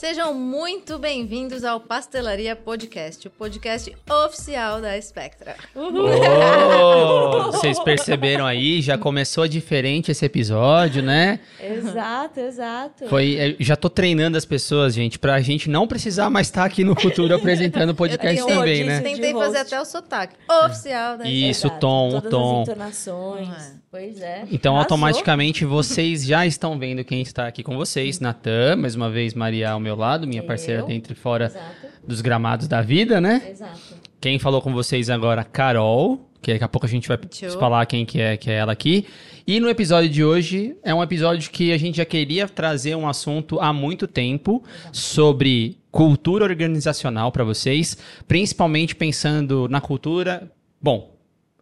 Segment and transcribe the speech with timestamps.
[0.00, 5.56] Sejam muito bem-vindos ao Pastelaria Podcast, o podcast oficial da Spectra.
[5.74, 8.80] Oh, vocês perceberam aí?
[8.80, 11.38] Já começou diferente esse episódio, né?
[11.62, 13.08] Exato, exato.
[13.10, 16.82] Foi, é, já tô treinando as pessoas, gente, pra gente não precisar mais estar aqui
[16.82, 19.02] no futuro apresentando o podcast também, né?
[19.02, 22.62] Tentei fazer até o sotaque oficial da Isso, o Exato, tom, o todas tom.
[22.62, 23.48] as entonações.
[23.76, 23.80] É.
[23.90, 24.44] Pois é.
[24.52, 24.94] Então, Arrasou.
[24.94, 28.20] automaticamente, vocês já estão vendo quem está aqui com vocês.
[28.20, 30.86] Natan, mais uma vez, Maria ao meu lado, minha parceira Eu.
[30.86, 33.42] dentro e fora Exato, dos gramados da vida, né?
[33.50, 33.78] exato.
[34.20, 37.50] Quem falou com vocês agora, Carol, que daqui a pouco a gente vai Tchau.
[37.58, 39.06] falar quem que é, que é ela aqui.
[39.46, 43.08] E no episódio de hoje, é um episódio que a gente já queria trazer um
[43.08, 47.96] assunto há muito tempo sobre cultura organizacional para vocês,
[48.28, 50.50] principalmente pensando na cultura.
[50.80, 51.16] Bom,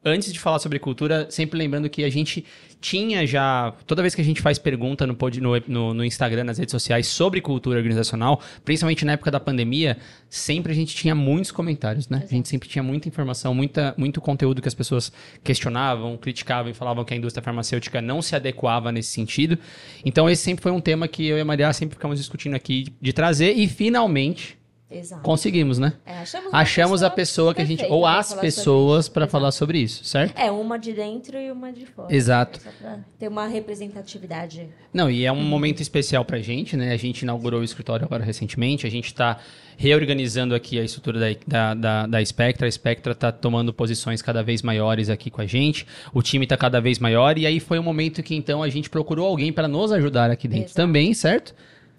[0.05, 2.45] antes de falar sobre cultura, sempre lembrando que a gente
[2.81, 3.75] tinha já.
[3.87, 6.73] Toda vez que a gente faz pergunta no, pod- no, no, no Instagram, nas redes
[6.73, 9.97] sociais, sobre cultura organizacional, principalmente na época da pandemia,
[10.29, 12.25] sempre a gente tinha muitos comentários, né?
[12.31, 16.75] A gente sempre tinha muita informação, muita, muito conteúdo que as pessoas questionavam, criticavam e
[16.75, 19.59] falavam que a indústria farmacêutica não se adequava nesse sentido.
[20.05, 22.87] Então, esse sempre foi um tema que eu e a Maria sempre ficamos discutindo aqui
[23.01, 24.58] de trazer e finalmente
[24.91, 25.23] Exato.
[25.23, 25.93] conseguimos, né?
[26.07, 27.85] É, achamos Achamos a pessoa que a gente.
[27.85, 30.39] Ou as pessoas para falar sobre isso, certo?
[30.39, 32.15] É, uma de dentro e uma de fora.
[32.15, 32.61] Exato.
[32.61, 34.69] Só pra ter uma representatividade.
[34.93, 36.93] Não, e é um momento especial pra gente, né?
[36.93, 39.39] A gente inaugurou o escritório agora recentemente, a gente tá
[39.77, 42.67] reorganizando aqui a estrutura da, da, da, da Spectra.
[42.67, 46.57] A Spectra tá tomando posições cada vez maiores aqui com a gente, o time tá
[46.57, 49.69] cada vez maior, e aí foi um momento que então a gente procurou alguém para
[49.69, 50.77] nos ajudar aqui dentro Exato.
[50.77, 51.55] também, certo?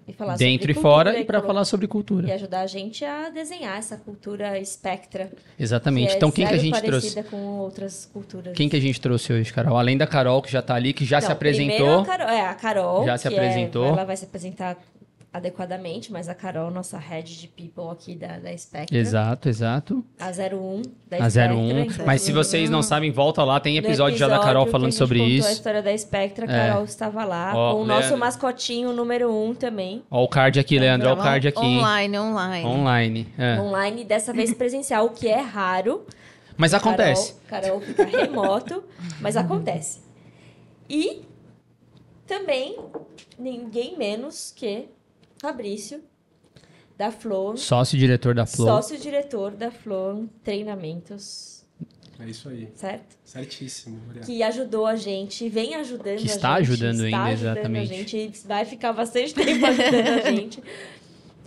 [0.08, 2.34] E falar dentro e fora, e para falar sobre E cultura.
[2.34, 5.30] ajudar a gente a desenhar essa cultura espectra.
[5.58, 6.08] Exatamente.
[6.08, 7.22] que é então quem que a gente trouxe?
[7.24, 8.54] com outras culturas.
[8.56, 9.76] Quem que a gente trouxe hoje, Carol?
[9.78, 12.00] Além da Carol, que já tá ali, que já se apresentou.
[12.00, 13.04] a Carol, é, a Carol.
[13.04, 13.84] Já se que apresentou.
[13.86, 14.76] É, ela vai se apresentar
[15.32, 18.96] adequadamente, mas a Carol, nossa head de people aqui da, da Spectra.
[18.98, 20.04] Exato, exato.
[20.18, 21.54] A 01 da A Spectra.
[21.54, 21.80] 01.
[21.82, 24.72] então, Mas se vocês não sabem, volta lá, tem no episódio já da Carol que
[24.72, 25.46] falando a gente sobre isso.
[25.46, 26.68] a história da Spectra, a É.
[26.68, 28.18] Carol estava lá, Ó, com o nosso Leandro.
[28.18, 30.02] mascotinho número 1 também.
[30.10, 31.60] Ó o card aqui, Leandro, ó o card aqui.
[31.60, 32.66] Online, online.
[32.66, 33.28] Online.
[33.38, 33.60] é.
[33.60, 36.04] Online, dessa vez presencial, o que é raro.
[36.56, 37.34] Mas acontece.
[37.46, 38.82] Carol, Carol fica remoto,
[39.20, 40.00] mas acontece.
[40.88, 41.22] E
[42.26, 42.76] também
[43.38, 44.88] ninguém menos que
[45.40, 46.02] Fabrício,
[46.98, 48.66] da Flor, Sócio-diretor da Flow.
[48.68, 51.64] sócio-diretor da Flor Treinamentos,
[52.18, 52.68] É isso aí.
[52.74, 53.16] certo?
[53.24, 54.22] Certíssimo, Maria.
[54.22, 56.72] Que ajudou a gente, vem ajudando Que a está gente.
[56.72, 57.92] ajudando está ainda, ajudando exatamente.
[57.92, 60.62] A gente vai ficar bastante tempo ajudando a gente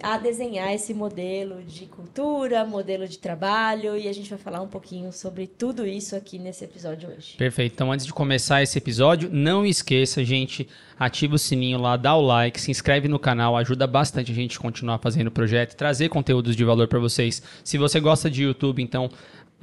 [0.04, 4.68] a desenhar esse modelo de cultura, modelo de trabalho, e a gente vai falar um
[4.68, 7.38] pouquinho sobre tudo isso aqui nesse episódio hoje.
[7.38, 7.72] Perfeito.
[7.74, 10.68] Então, antes de começar esse episódio, não esqueça, gente,
[11.00, 14.58] ativa o sininho lá, dá o like, se inscreve no canal, ajuda bastante a gente
[14.58, 17.42] a continuar fazendo o projeto, trazer conteúdos de valor para vocês.
[17.64, 19.10] Se você gosta de YouTube, então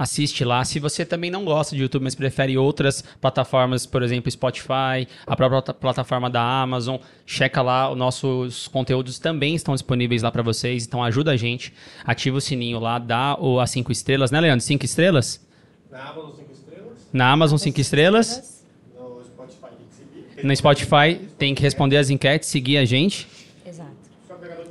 [0.02, 0.64] assiste lá.
[0.64, 5.36] Se você também não gosta de YouTube, mas prefere outras plataformas, por exemplo, Spotify, a
[5.36, 6.96] própria plata- plataforma da Amazon,
[7.26, 11.72] checa lá, os nossos conteúdos também estão disponíveis lá para vocês, então ajuda a gente,
[12.04, 14.64] ativa o sininho lá, dá o, as cinco estrelas, né, Leandro?
[14.64, 15.46] Cinco estrelas?
[15.90, 18.64] Na Amazon 5 estrelas, Na Amazon, cinco estrelas.
[18.96, 20.46] no Spotify tem que seguir.
[20.46, 23.28] No Spotify, tem que responder as enquetes, seguir a gente.
[23.66, 23.90] Exato.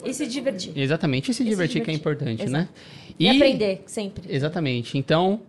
[0.05, 0.71] E se divertir.
[0.75, 1.99] Exatamente, e se E se divertir que é divertir.
[1.99, 2.51] importante, Exato.
[2.51, 2.69] né?
[3.19, 4.33] E, aprender, sempre.
[4.33, 4.97] Exatamente.
[4.97, 5.41] Então,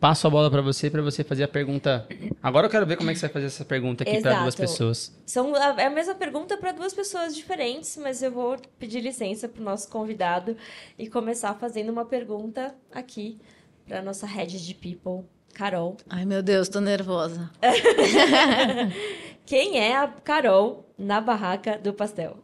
[0.00, 2.06] passo a bola pra você, pra você fazer a pergunta.
[2.42, 4.42] Agora eu quero ver como é que você vai fazer essa pergunta aqui pra Exato.
[4.42, 5.20] duas pessoas.
[5.26, 9.48] São a, é a mesma pergunta para duas pessoas diferentes, mas eu vou pedir licença
[9.48, 10.56] para o nosso convidado
[10.98, 13.38] e começar fazendo uma pergunta aqui
[13.86, 15.96] para nossa head de people, Carol.
[16.08, 17.50] Ai, meu Deus, tô nervosa.
[19.44, 22.36] Quem é a Carol na barraca do pastel?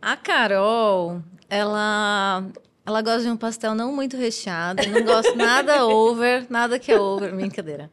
[0.00, 2.46] A Carol, ela,
[2.86, 7.00] ela gosta de um pastel não muito recheado, não gosta nada over, nada que é
[7.00, 7.90] over, brincadeira.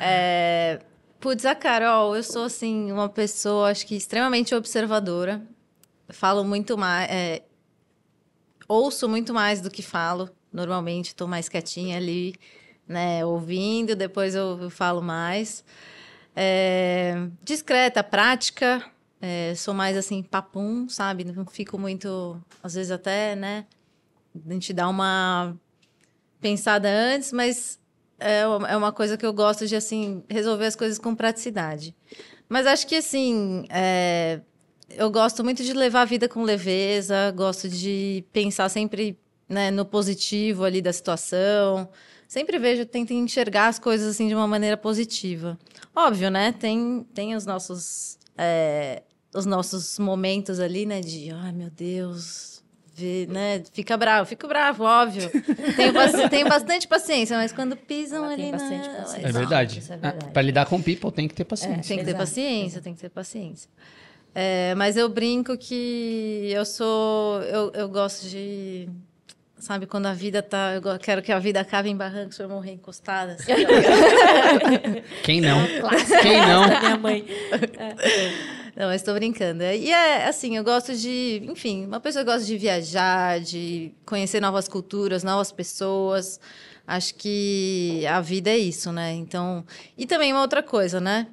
[0.00, 0.80] É,
[1.18, 5.42] putz, a Carol, eu sou, assim, uma pessoa, acho que extremamente observadora.
[6.10, 7.42] Falo muito mais, é,
[8.68, 10.30] ouço muito mais do que falo.
[10.52, 12.34] Normalmente, estou mais quietinha ali,
[12.86, 15.64] né, ouvindo, depois eu, eu falo mais.
[16.34, 18.84] É, discreta, prática,
[19.20, 21.24] é, sou mais assim, papum, sabe?
[21.24, 22.40] Não fico muito.
[22.62, 23.66] Às vezes até, né?
[24.34, 25.56] A gente dá uma
[26.40, 27.78] pensada antes, mas
[28.18, 31.94] é, é uma coisa que eu gosto de, assim, resolver as coisas com praticidade.
[32.48, 34.40] Mas acho que, assim, é,
[34.90, 39.84] eu gosto muito de levar a vida com leveza, gosto de pensar sempre né, no
[39.84, 41.88] positivo ali da situação.
[42.26, 45.58] Sempre vejo, tento enxergar as coisas assim de uma maneira positiva.
[45.94, 46.52] Óbvio, né?
[46.52, 49.02] Tem, tem os nossos é,
[49.34, 51.00] os nossos momentos ali, né?
[51.00, 52.57] De, ai meu Deus,
[52.98, 53.62] vê, né?
[53.72, 55.30] Fica bravo, fico bravo, óbvio.
[55.76, 59.28] tenho, paci- tenho bastante paciência, mas quando pisam Ela ali, tem bastante não, paciência.
[59.28, 59.78] É verdade.
[59.78, 60.32] Isso é Ah, verdade.
[60.32, 61.82] Pra lidar com people tem que ter paciência.
[61.88, 63.70] Tem que ter Exato, paciência, tem que ter paciência.
[64.34, 67.40] É, mas eu brinco que eu sou.
[67.42, 68.88] Eu, eu gosto de.
[69.58, 70.74] Sabe, quando a vida tá.
[70.74, 73.32] Eu quero que a vida acabe em barrancos pra eu morrer encostada.
[73.32, 73.50] assim.
[75.24, 75.58] Quem não?
[76.22, 76.68] Quem não?
[76.68, 77.24] Da minha mãe.
[78.78, 79.64] Não, estou brincando.
[79.64, 84.40] E é assim, eu gosto de, enfim, uma pessoa que gosta de viajar, de conhecer
[84.40, 86.38] novas culturas, novas pessoas.
[86.86, 89.12] Acho que a vida é isso, né?
[89.14, 89.66] Então,
[89.96, 91.26] e também uma outra coisa, né?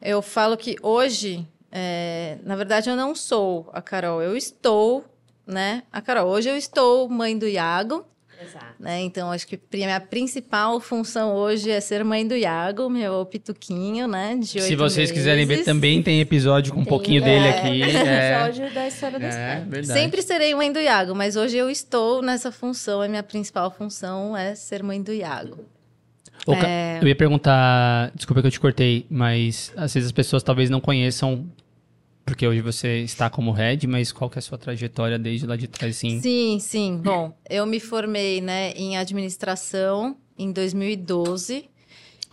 [0.00, 5.04] Eu falo que hoje, é, na verdade, eu não sou a Carol, eu estou,
[5.46, 5.82] né?
[5.92, 8.06] A Carol, hoje eu estou mãe do Iago,
[8.42, 8.74] Exato.
[8.78, 9.00] né?
[9.02, 14.06] Então, acho que a minha principal função hoje é ser mãe do Iago, meu pituquinho,
[14.06, 14.36] né?
[14.36, 15.64] De Se vocês quiserem ver, meses.
[15.64, 17.82] também tem episódio com um Tem pouquinho o- dele é, aqui.
[18.06, 19.86] É, Episódio da história da é verdade.
[20.00, 23.00] Sempre serei mãe do Iago, mas hoje eu estou nessa função.
[23.02, 25.64] A minha principal função é ser mãe do Iago.
[26.44, 26.98] Ca- É.
[27.02, 30.80] Eu ia perguntar, desculpa que eu te cortei, mas às vezes as pessoas talvez não
[30.80, 31.44] conheçam,
[32.26, 35.56] porque hoje você está como head, mas qual que é a sua trajetória desde lá
[35.56, 36.20] de trás, assim?
[36.20, 37.00] Sim, sim.
[37.02, 41.70] Bom, eu me formei né, em administração em 2012.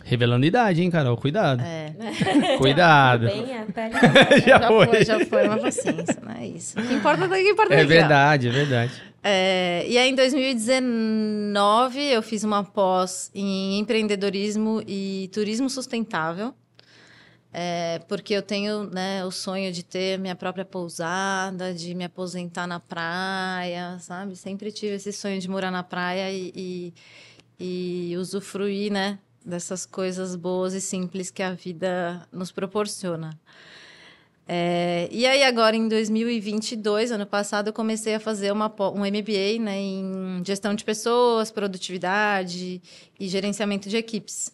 [0.06, 1.16] Revelando idade, hein, Carol?
[1.16, 1.62] Cuidado.
[1.62, 1.94] É,
[2.58, 3.26] Cuidado.
[3.26, 3.94] Bem, a pele.
[4.46, 4.86] Já já foi.
[4.86, 6.78] foi, já foi uma paciência, não é isso.
[6.78, 7.88] O que importa, o que importa É aqui, ó.
[7.88, 8.92] verdade, é verdade.
[9.22, 16.52] É, e aí, em 2019, eu fiz uma pós em empreendedorismo e turismo sustentável.
[17.56, 22.66] É, porque eu tenho né, o sonho de ter minha própria pousada, de me aposentar
[22.66, 24.34] na praia, sabe?
[24.34, 26.92] Sempre tive esse sonho de morar na praia e,
[27.60, 33.38] e, e usufruir né, dessas coisas boas e simples que a vida nos proporciona.
[34.48, 39.60] É, e aí agora em 2022, ano passado, eu comecei a fazer uma, um MBA
[39.60, 42.82] né, em gestão de pessoas, produtividade
[43.18, 44.52] e gerenciamento de equipes.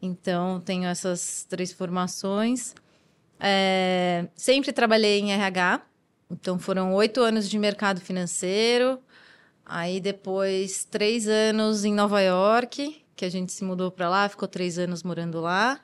[0.00, 2.74] Então, tenho essas três formações.
[3.40, 5.82] É, sempre trabalhei em RH,
[6.30, 8.98] então foram oito anos de mercado financeiro,
[9.64, 14.48] aí depois três anos em Nova York, que a gente se mudou para lá, ficou
[14.48, 15.80] três anos morando lá.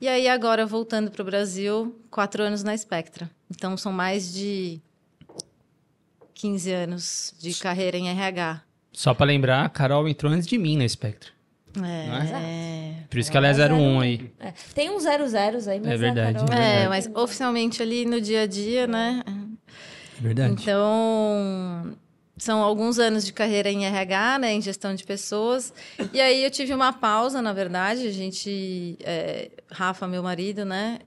[0.00, 3.28] E aí, agora, voltando para o Brasil, quatro anos na Spectra.
[3.50, 4.80] Então, são mais de
[6.34, 8.62] 15 anos de carreira em RH.
[8.92, 11.30] Só pra lembrar, a Carol entrou antes de mim na Spectra.
[11.82, 14.30] É, Por isso que ela é 01 aí.
[14.40, 16.54] É, Tem uns zero zeros aí, mas É verdade, Carol...
[16.54, 19.22] é, mas oficialmente ali no dia a dia, né?
[20.18, 20.52] É verdade.
[20.52, 21.96] Então,
[22.36, 25.72] são alguns anos de carreira em RH, né, em gestão de pessoas.
[26.12, 28.06] E aí eu tive uma pausa, na verdade.
[28.06, 31.00] A gente, é, Rafa, meu marido, né,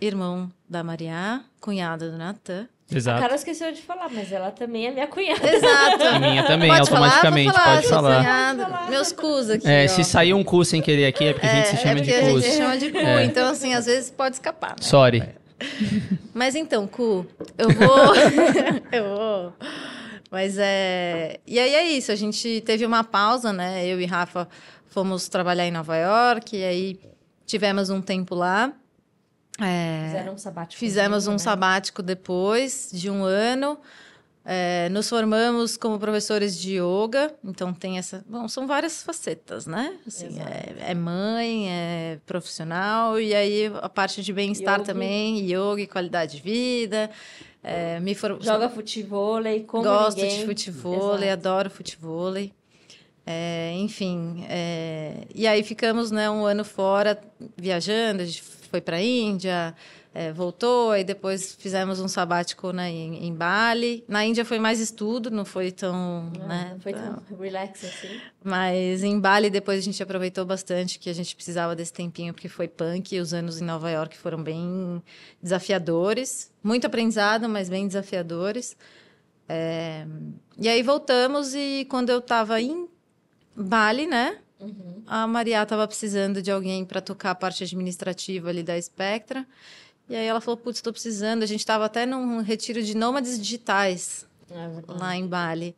[0.00, 2.68] irmão da Maria, cunhado do Natan.
[2.92, 3.20] A Exato.
[3.20, 5.40] Carol esqueceu de falar, mas ela também é minha cunhada.
[5.48, 6.04] Exato.
[6.04, 7.06] E minha também, Pode falar?
[7.06, 8.16] automaticamente, falar, pode falar.
[8.18, 8.90] cunhada.
[8.90, 9.88] Meus cus aqui, É, ó.
[9.88, 12.02] se sair um cu sem querer aqui, é porque a gente se É, chama é
[12.02, 12.42] de porque a cus.
[12.42, 13.24] gente se chama de cu, É.
[13.24, 14.70] então assim, às vezes pode escapar.
[14.72, 14.76] né?
[14.82, 15.22] Sorry.
[16.34, 17.26] Mas então, Cu,
[17.56, 18.14] eu vou.
[18.92, 19.52] eu vou.
[20.30, 21.38] Mas é.
[21.46, 23.86] E aí é isso, a gente teve uma pausa, né?
[23.86, 24.46] Eu e Rafa
[24.88, 27.00] fomos trabalhar em Nova York, e aí
[27.46, 28.72] tivemos um tempo lá.
[29.60, 30.78] É, Fizeram um sabático.
[30.78, 31.38] Fizemos um né?
[31.38, 33.78] sabático depois de um ano.
[34.46, 38.22] É, nos formamos como professores de yoga, então tem essa.
[38.28, 39.96] Bom, são várias facetas, né?
[40.06, 45.86] Assim, é, é mãe, é profissional, e aí a parte de bem-estar também, yoga e
[45.86, 47.10] qualidade de vida.
[47.62, 48.36] É, me for...
[48.42, 50.40] Joga futevôlei, como Gosto ninguém.
[50.40, 51.48] de futevôlei, Exato.
[51.48, 52.52] adoro futevôlei.
[53.26, 57.18] É, enfim, é, e aí ficamos né, um ano fora
[57.56, 58.22] viajando,
[58.74, 59.72] foi para a Índia,
[60.12, 64.02] é, voltou, aí depois fizemos um sabático né, em, em Bali.
[64.08, 66.28] Na Índia foi mais estudo, não foi tão...
[66.36, 68.20] Não, né, não foi tão- tão relax assim.
[68.42, 72.48] mas em Bali depois a gente aproveitou bastante que a gente precisava desse tempinho porque
[72.48, 75.00] foi punk e os anos em Nova York foram bem
[75.40, 78.76] desafiadores, muito aprendizado, mas bem desafiadores.
[79.48, 80.04] É,
[80.58, 82.88] E aí voltamos e quando eu estava em
[83.56, 84.38] Bali, né?
[85.06, 89.46] A Maria estava precisando de alguém para tocar a parte administrativa ali da Spectra.
[90.08, 91.42] E aí ela falou: Putz, estou precisando.
[91.42, 95.76] A gente estava até num retiro de nômades digitais É lá em Bali.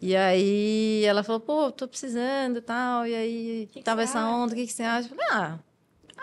[0.00, 3.06] E aí ela falou, pô, tô precisando e tal.
[3.06, 4.28] E aí Que tava essa acha?
[4.28, 5.08] onda, o que, que você acha?
[5.08, 5.58] Eu falei, ah,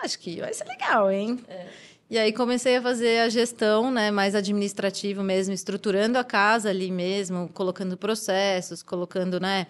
[0.04, 1.40] acho que vai ser legal, hein?
[2.08, 6.90] E aí comecei a fazer a gestão, né, mais administrativa mesmo, estruturando a casa ali
[6.92, 9.66] mesmo, colocando processos, colocando, né,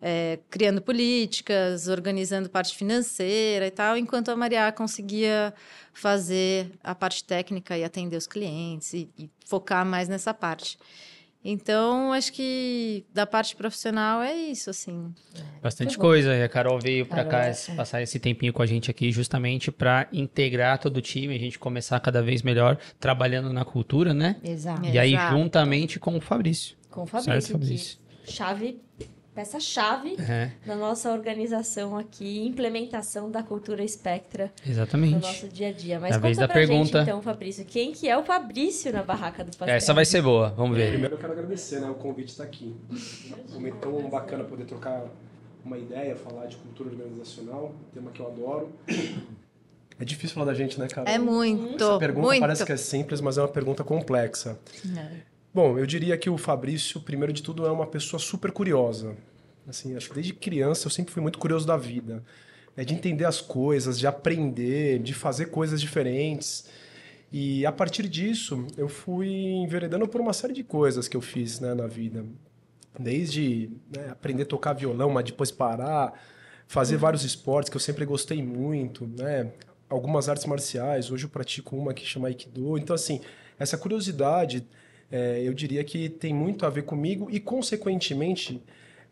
[0.00, 5.52] é, criando políticas, organizando parte financeira e tal, enquanto a Maria conseguia
[5.92, 10.78] fazer a parte técnica e atender os clientes e, e focar mais nessa parte.
[11.44, 15.14] Então, acho que da parte profissional é isso, assim.
[15.62, 16.34] Bastante coisa.
[16.34, 17.54] E a Carol veio Carol, cá é.
[17.76, 21.58] passar esse tempinho com a gente aqui justamente pra integrar todo o time, a gente
[21.58, 24.36] começar cada vez melhor trabalhando na cultura, né?
[24.42, 24.84] Exato.
[24.88, 25.36] E aí Exato.
[25.36, 26.76] juntamente com o Fabrício.
[26.90, 27.98] Com o Certo, Fabrício, Fabrício?
[28.24, 28.80] que chave,
[29.38, 35.22] peça-chave É, na nossa organização aqui, implementação da cultura Spectra no exatamente.
[35.22, 36.00] nosso dia a dia.
[36.00, 37.02] Mas É a conta vez da pra gente, pergunta.
[37.02, 39.76] então, Fabrício, quem que é o Fabrício na barraca do pastel?
[39.76, 40.90] Essa vai ser boa, vamos ver.
[40.90, 41.88] Primeiro eu quero agradecer, né?
[41.88, 42.74] O convite está aqui.
[43.48, 45.04] Um momento tão bacana poder trocar
[45.64, 48.72] uma ideia, falar de cultura organizacional, tema que eu adoro.
[50.00, 51.08] É difícil falar da gente, né, cara?
[51.10, 52.40] É muito, Essa pergunta muito.
[52.40, 54.58] parece que é simples, mas é uma pergunta complexa.
[55.52, 59.16] Bom, eu diria que o Fabrício, primeiro de tudo, é uma pessoa super curiosa.
[59.66, 62.22] Assim, acho que desde criança eu sempre fui muito curioso da vida.
[62.76, 66.68] É de entender as coisas, de aprender, de fazer coisas diferentes.
[67.32, 71.60] E a partir disso, eu fui enveredando por uma série de coisas que eu fiz
[71.60, 72.24] né, na vida.
[72.98, 76.12] Desde né, aprender a tocar violão, mas depois parar,
[76.66, 79.52] fazer vários esportes que eu sempre gostei muito, né?
[79.88, 82.76] Algumas artes marciais, hoje eu pratico uma que chama Aikido.
[82.78, 83.20] Então, assim,
[83.58, 84.66] essa curiosidade,
[85.10, 88.62] é, eu diria que tem muito a ver comigo e, consequentemente,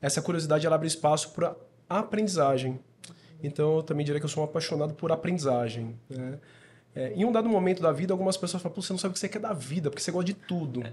[0.00, 1.57] essa curiosidade ela abre espaço para
[1.88, 2.79] a aprendizagem.
[3.43, 5.95] Então, eu também diria que eu sou um apaixonado por aprendizagem.
[6.09, 6.38] Né?
[6.95, 9.21] É, em um dado momento da vida, algumas pessoas falam, você não sabe o que
[9.21, 10.81] você quer da vida, porque você gosta de tudo.
[10.81, 10.93] Né?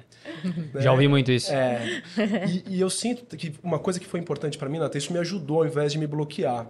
[0.80, 1.52] Já ouvi muito isso.
[1.52, 2.04] É,
[2.48, 5.20] e, e eu sinto que uma coisa que foi importante para mim, Nata, isso me
[5.20, 6.70] ajudou ao invés de me bloquear,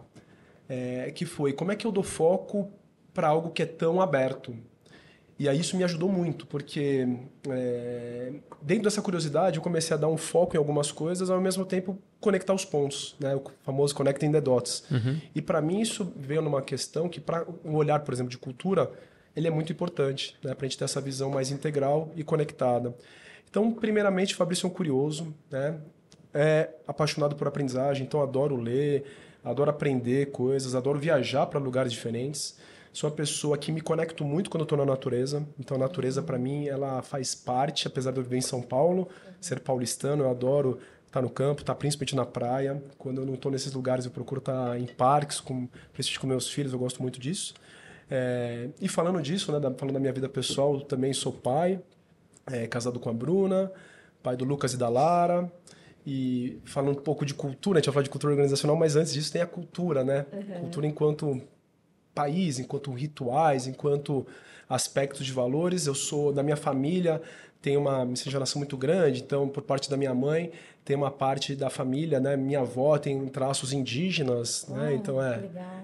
[0.70, 2.72] é, que foi como é que eu dou foco
[3.14, 4.56] para algo que é tão aberto.
[5.44, 7.06] E aí isso me ajudou muito, porque
[7.50, 8.32] é,
[8.62, 12.00] dentro dessa curiosidade eu comecei a dar um foco em algumas coisas, ao mesmo tempo
[12.22, 13.36] conectar os pontos, né?
[13.36, 14.86] o famoso connecting the dots.
[15.36, 18.90] E para mim isso veio numa questão que para o olhar, por exemplo, de cultura,
[19.36, 20.56] ele é muito importante, né?
[20.56, 22.96] para a gente ter essa visão mais integral e conectada.
[23.50, 25.78] Então, primeiramente, Fabrício é um curioso, né?
[26.34, 29.04] É apaixonado por aprendizagem, então adoro ler,
[29.44, 32.58] adoro aprender coisas, adoro viajar para lugares diferentes.
[32.94, 35.44] Sou uma pessoa que me conecto muito quando estou na natureza.
[35.60, 39.10] Então, a natureza, para mim, ela faz parte, apesar de eu viver em São Paulo,
[39.42, 42.82] ser paulistano, eu adoro estar no campo, estar principalmente na praia.
[43.00, 46.50] Quando eu não estou nesses lugares, eu procuro estar em parques, com, principalmente com meus
[46.50, 47.56] filhos, eu gosto muito disso.
[48.12, 51.80] É, e falando disso, né, da- falando da minha vida pessoal, eu também sou pai,
[52.46, 53.72] é, casado com a Bruna,
[54.22, 55.52] pai do Lucas e da Lara.
[56.06, 59.14] E falando um pouco de cultura, a gente vai falar de cultura organizacional, mas antes
[59.14, 60.26] disso tem a cultura, né?
[60.60, 61.42] Cultura enquanto
[62.14, 64.26] país, enquanto rituais, enquanto
[64.70, 65.88] aspectos de valores.
[65.88, 67.22] Eu sou da minha família,
[67.62, 70.52] tem uma miscigenação muito grande, então por parte da minha mãe
[70.84, 72.36] tem uma parte da família, né?
[72.36, 74.94] Minha avó tem traços indígenas, né?
[74.94, 75.40] Então é,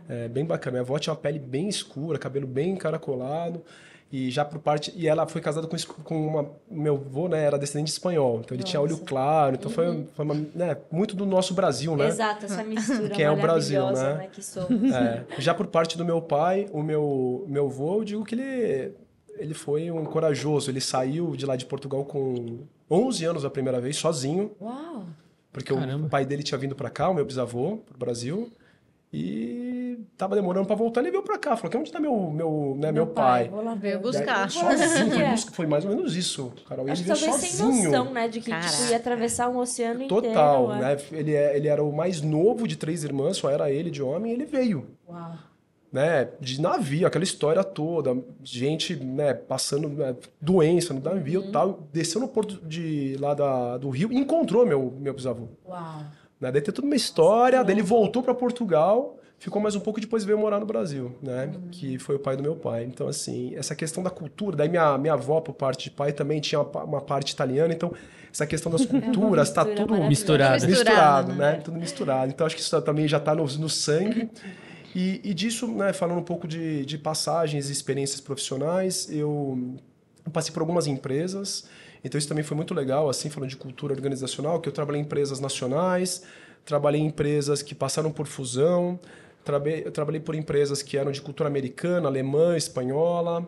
[0.09, 0.74] é bem bacana.
[0.74, 3.63] Minha avó tinha uma pele bem escura, cabelo bem encaracolado.
[4.11, 4.91] E já por parte.
[4.95, 6.51] E ela foi casada com, com uma.
[6.69, 7.43] Meu avô, né?
[7.43, 8.41] Era descendente de espanhol.
[8.43, 9.05] Então ele tinha olho Nossa.
[9.05, 9.55] claro.
[9.55, 12.07] Então foi, foi uma, né, muito do nosso Brasil, né?
[12.07, 14.29] Exato, essa mistura Que é o Brasil, maravilhosa, né?
[14.31, 14.91] Que somos.
[14.91, 18.95] É, já por parte do meu pai, o meu, meu avô, eu digo que ele,
[19.37, 20.71] ele foi um corajoso.
[20.71, 25.05] Ele saiu de lá de Portugal com 11 anos a primeira vez, sozinho, Uau!
[25.53, 26.07] porque Caramba.
[26.07, 28.51] o pai dele tinha vindo para cá, o meu bisavô, pro Brasil,
[29.13, 29.68] e
[30.18, 31.01] tava demorando para voltar.
[31.01, 33.50] Ele veio para cá, falou: que onde tá meu, meu, né, meu, pai?
[33.50, 34.01] Vou lá Veio ver.
[34.03, 34.41] buscar.
[34.48, 35.32] Daí, sozinho, foi, É.
[35.32, 36.86] busca- foi mais ou menos isso, Carol.
[36.86, 37.91] Ele Acho veio talvez sem sozinho.
[37.91, 38.27] noção, né?
[38.27, 40.82] De que tipo, ia atravessar um oceano Total, inteiro.
[40.82, 40.98] né?
[41.12, 44.32] Ele, é- ele era o mais novo de três irmãs, só era ele de homem,
[44.32, 45.34] e ele veio Uau.
[45.91, 51.79] né, de navio, aquela história toda, gente, né, passando né, doença no navio e tal,
[51.91, 55.48] desceu no porto de lá da, do Rio e encontrou meu meu bisavô.
[55.68, 56.01] Uau.
[56.39, 56.51] Né?
[56.51, 60.01] Daí tem toda uma história, daí ele voltou para Portugal, ficou mais um pouco e
[60.01, 62.84] depois veio morar no Brasil, né, que foi o pai do meu pai.
[62.84, 66.39] Então assim, essa questão da cultura, daí minha minha avó por parte de pai também
[66.39, 67.91] tinha uma, uma parte italiana, então
[68.31, 71.53] essa questão das culturas tá mistura tudo misturado, Misturado, né?
[71.53, 71.62] né?
[71.63, 72.31] Tudo misturado.
[72.31, 74.29] Então acho que isso também já está no, no sangue.
[74.96, 79.75] E, e disso, né, falando um pouco de, de passagens e experiências profissionais, eu
[80.34, 81.65] passei por algumas empresas.
[82.03, 85.05] Então isso também foi muito legal, assim, falando de cultura organizacional, que eu trabalhei em
[85.05, 86.24] empresas nacionais,
[86.65, 89.00] trabalhei em empresas que passaram por fusão,
[89.50, 93.48] trabalhei, eu trabalhei por empresas que eram de cultura americana, alemã, espanhola,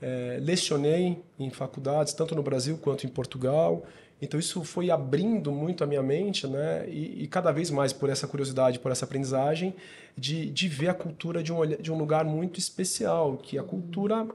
[0.00, 3.84] eh, lecionei em faculdades, tanto no Brasil quanto em Portugal.
[4.20, 6.88] Então isso foi abrindo muito a minha mente, né?
[6.88, 9.74] E, e cada vez mais por essa curiosidade, por essa aprendizagem,
[10.16, 14.26] de, de ver a cultura de um, de um lugar muito especial, que a cultura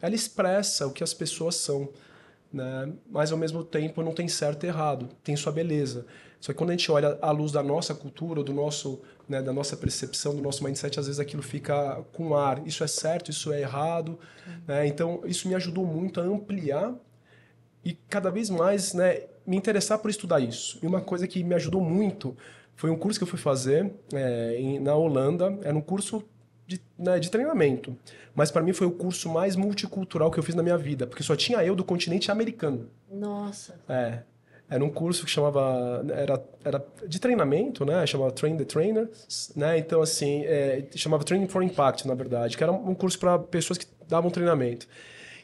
[0.00, 1.88] ela expressa o que as pessoas são,
[2.52, 2.92] né?
[3.10, 6.06] Mas ao mesmo tempo não tem certo e errado, tem sua beleza.
[6.42, 9.52] Só que quando a gente olha à luz da nossa cultura, do nosso, né, da
[9.52, 12.66] nossa percepção, do nosso mindset, às vezes aquilo fica com ar.
[12.66, 14.18] Isso é certo, isso é errado.
[14.66, 14.88] Né?
[14.88, 16.92] Então, isso me ajudou muito a ampliar
[17.84, 20.80] e cada vez mais né, me interessar por estudar isso.
[20.82, 22.36] E uma coisa que me ajudou muito
[22.74, 25.56] foi um curso que eu fui fazer é, em, na Holanda.
[25.62, 26.24] Era um curso
[26.66, 27.96] de, né, de treinamento.
[28.34, 31.22] Mas para mim foi o curso mais multicultural que eu fiz na minha vida, porque
[31.22, 32.88] só tinha eu do continente americano.
[33.08, 33.78] Nossa.
[33.88, 34.24] É.
[34.72, 36.02] Era um curso que chamava.
[36.08, 38.06] Era, era de treinamento, né?
[38.06, 39.06] Chamava Train the Trainer.
[39.54, 39.76] Né?
[39.76, 43.76] Então, assim, é, chamava Training for Impact, na verdade, que era um curso para pessoas
[43.76, 44.88] que davam treinamento.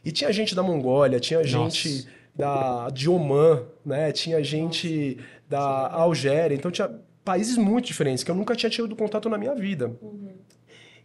[0.02, 4.12] E tinha gente da Mongólia, tinha gente da, de Oman, né?
[4.12, 5.60] Tinha gente da
[5.92, 6.54] Algéria.
[6.54, 6.90] Então, tinha
[7.22, 9.92] países muito diferentes que eu nunca tinha tido contato na minha vida.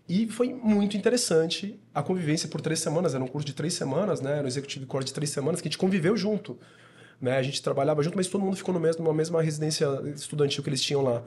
[0.07, 3.13] E foi muito interessante a convivência por três semanas.
[3.13, 4.37] Era um curso de três semanas, né?
[4.37, 6.57] Era um executive core de três semanas que a gente conviveu junto.
[7.23, 7.37] Né?
[7.37, 10.69] A gente trabalhava junto, mas todo mundo ficou no mesmo, numa mesma residência estudantil que
[10.69, 11.23] eles tinham lá.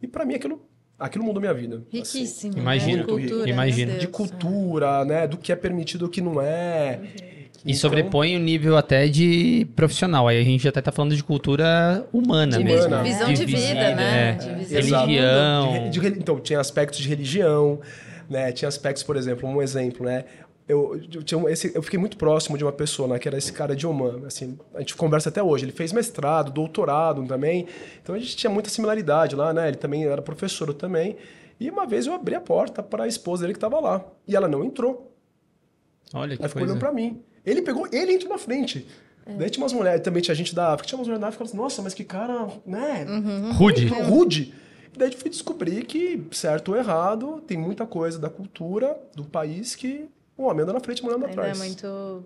[0.00, 0.58] E para mim aquilo,
[0.98, 1.82] aquilo mudou minha vida.
[2.00, 2.20] assim.
[2.20, 2.56] Riquíssimo.
[2.56, 2.96] Imagino.
[2.96, 3.04] né?
[3.04, 3.90] Cultura, Imagino.
[3.92, 5.26] meu de cultura, né?
[5.28, 6.98] Do que é permitido e o que não é.
[7.62, 10.28] E Então- sobrepõe o nível até de profissional.
[10.28, 12.86] Aí a gente até tá falando de cultura humana De mesmo.
[12.86, 13.02] humana.
[13.02, 14.30] Visão De de vida, vida, né?
[14.30, 14.32] é.
[14.32, 15.06] De visão Exato.
[15.08, 15.90] de Religião.
[15.90, 17.80] De então, tinha aspectos de religião,
[18.30, 18.50] né?
[18.52, 20.24] Tinha aspectos, por exemplo, um exemplo, né?
[20.66, 23.18] Eu, eu, tinha um- esse, eu fiquei muito próximo de uma pessoa, né?
[23.18, 24.22] Que era esse cara de Oman.
[24.26, 25.64] Assim, a gente conversa até hoje.
[25.66, 27.66] Ele fez mestrado, doutorado também.
[28.02, 29.68] Então a gente tinha muita similaridade lá, né?
[29.68, 31.16] Ele também era professor eu também.
[31.60, 34.04] E uma vez eu abri a porta para a esposa dele que estava lá.
[34.26, 35.12] E ela não entrou.
[36.14, 36.72] Olha que Ela ficou coisa.
[36.72, 37.22] olhando pra mim.
[37.44, 38.86] Ele pegou, ele entrou na frente.
[39.38, 41.56] Daí tinha umas mulheres, também tinha gente da África, tinha umas mulheres da África assim,
[41.56, 43.06] nossa, mas que cara, né?
[43.56, 43.86] Rude.
[43.86, 44.54] Rude.
[44.94, 49.24] E daí eu fui descobrir que, certo ou errado, tem muita coisa da cultura do
[49.24, 51.58] país que o homem anda na frente e a mulher anda Ainda é atrás.
[51.58, 52.24] muito...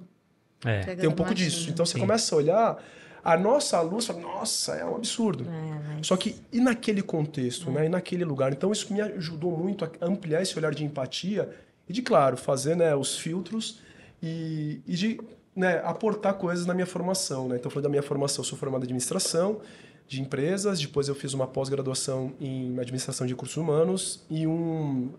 [0.65, 0.97] É.
[0.97, 1.71] Tem um pouco disso.
[1.71, 2.01] Então você Sim.
[2.01, 2.85] começa a olhar,
[3.23, 5.45] a nossa luz fala, nossa, é um absurdo.
[5.45, 6.07] É, mas...
[6.07, 7.87] Só que, e naquele contexto, né?
[7.87, 8.53] E naquele lugar?
[8.53, 11.55] Então, isso me ajudou muito a ampliar esse olhar de empatia
[11.89, 13.81] e de, claro, fazer né, os filtros
[14.23, 15.21] e, e de
[15.55, 17.49] né, aportar coisas na minha formação.
[17.49, 17.57] Né?
[17.57, 19.61] Então, falando da minha formação, eu sou formado em administração
[20.07, 25.11] de empresas, depois eu fiz uma pós-graduação em administração de recursos humanos e um,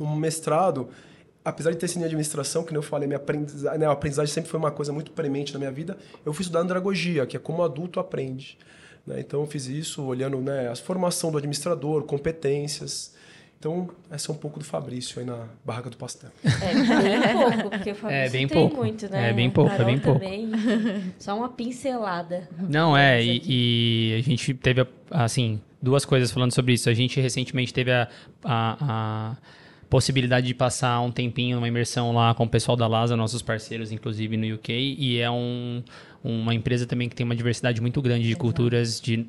[0.00, 0.88] um mestrado.
[1.44, 4.32] Apesar de ter sido em administração, que nem eu falei, minha aprendizagem, né, a aprendizagem
[4.32, 7.40] sempre foi uma coisa muito premente na minha vida, eu fui estudar andragogia, que é
[7.40, 8.58] como o adulto aprende.
[9.06, 9.18] né?
[9.20, 13.14] Então, eu fiz isso olhando né, a formação do administrador, competências.
[13.58, 16.30] Então, essa é um pouco do Fabrício aí na Barraca do Pastel.
[16.44, 18.76] É, bem pouco, porque o Fabrício É, bem tem pouco.
[18.76, 19.30] muito, né?
[19.30, 20.18] É, bem pouco, é bem pouco.
[20.20, 20.50] também,
[21.18, 22.48] só uma pincelada.
[22.68, 26.88] Não, é, e, e a gente teve, assim, duas coisas falando sobre isso.
[26.88, 28.08] A gente recentemente teve a,
[28.44, 29.36] a, a
[29.90, 33.90] possibilidade de passar um tempinho numa imersão lá com o pessoal da LASA, nossos parceiros,
[33.92, 35.82] inclusive no UK, e é um,
[36.24, 39.26] uma empresa também que tem uma diversidade muito grande de culturas, de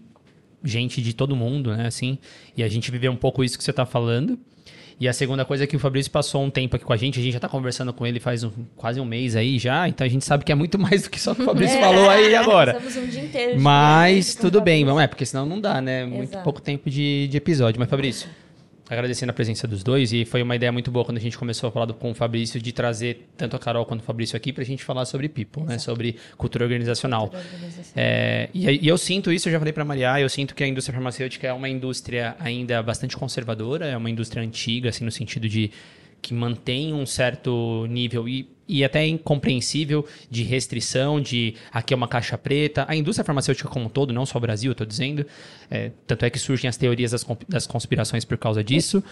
[0.64, 2.18] gente de todo mundo, né, assim,
[2.56, 4.38] e a gente viveu um pouco isso que você está falando.
[5.00, 7.20] E a segunda coisa é que o Fabrício passou um tempo aqui com a gente,
[7.20, 10.06] a gente já tá conversando com ele faz um- quase um mês aí já, então
[10.06, 12.36] a gente sabe que é muito mais do que só o Fabrício É, falou aí
[12.36, 12.76] agora.
[12.76, 13.60] Passamos um dia inteiro.
[13.60, 16.06] Mas tudo bem, vamos, é, porque senão não dá, né?
[16.06, 16.44] Muito Exato.
[16.44, 17.80] pouco tempo de, de episódio.
[17.80, 18.30] Mas, Fabrício,
[18.92, 21.70] agradecendo a presença dos dois, e foi uma ideia muito boa quando a gente começou
[21.70, 24.52] a falar do- com o Fabrício de trazer tanto a Carol quanto o Fabrício aqui
[24.52, 25.78] pra gente falar sobre people, né?
[25.78, 27.32] Sobre cultura organizacional.
[27.96, 30.68] É, e, e eu sinto isso, eu já falei para Maria, eu sinto que a
[30.68, 35.48] indústria farmacêutica é uma indústria ainda bastante conservadora, é uma indústria antiga, assim, no sentido
[35.48, 35.72] de
[36.22, 42.08] que mantém um certo nível e, e até incompreensível de restrição, de aqui é uma
[42.08, 42.86] caixa preta.
[42.88, 45.26] A indústria farmacêutica como um todo, não só o Brasil, eu estou dizendo,
[45.70, 49.04] é, tanto é que surgem as teorias das, das conspirações por causa disso.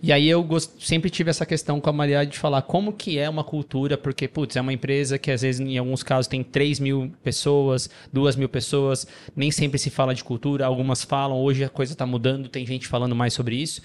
[0.00, 3.18] E aí eu gost- sempre tive essa questão com a Maria de falar como que
[3.18, 6.42] é uma cultura, porque, putz, é uma empresa que às vezes, em alguns casos, tem
[6.44, 11.64] 3 mil pessoas, 2 mil pessoas, nem sempre se fala de cultura, algumas falam, hoje
[11.64, 13.82] a coisa está mudando, tem gente falando mais sobre isso.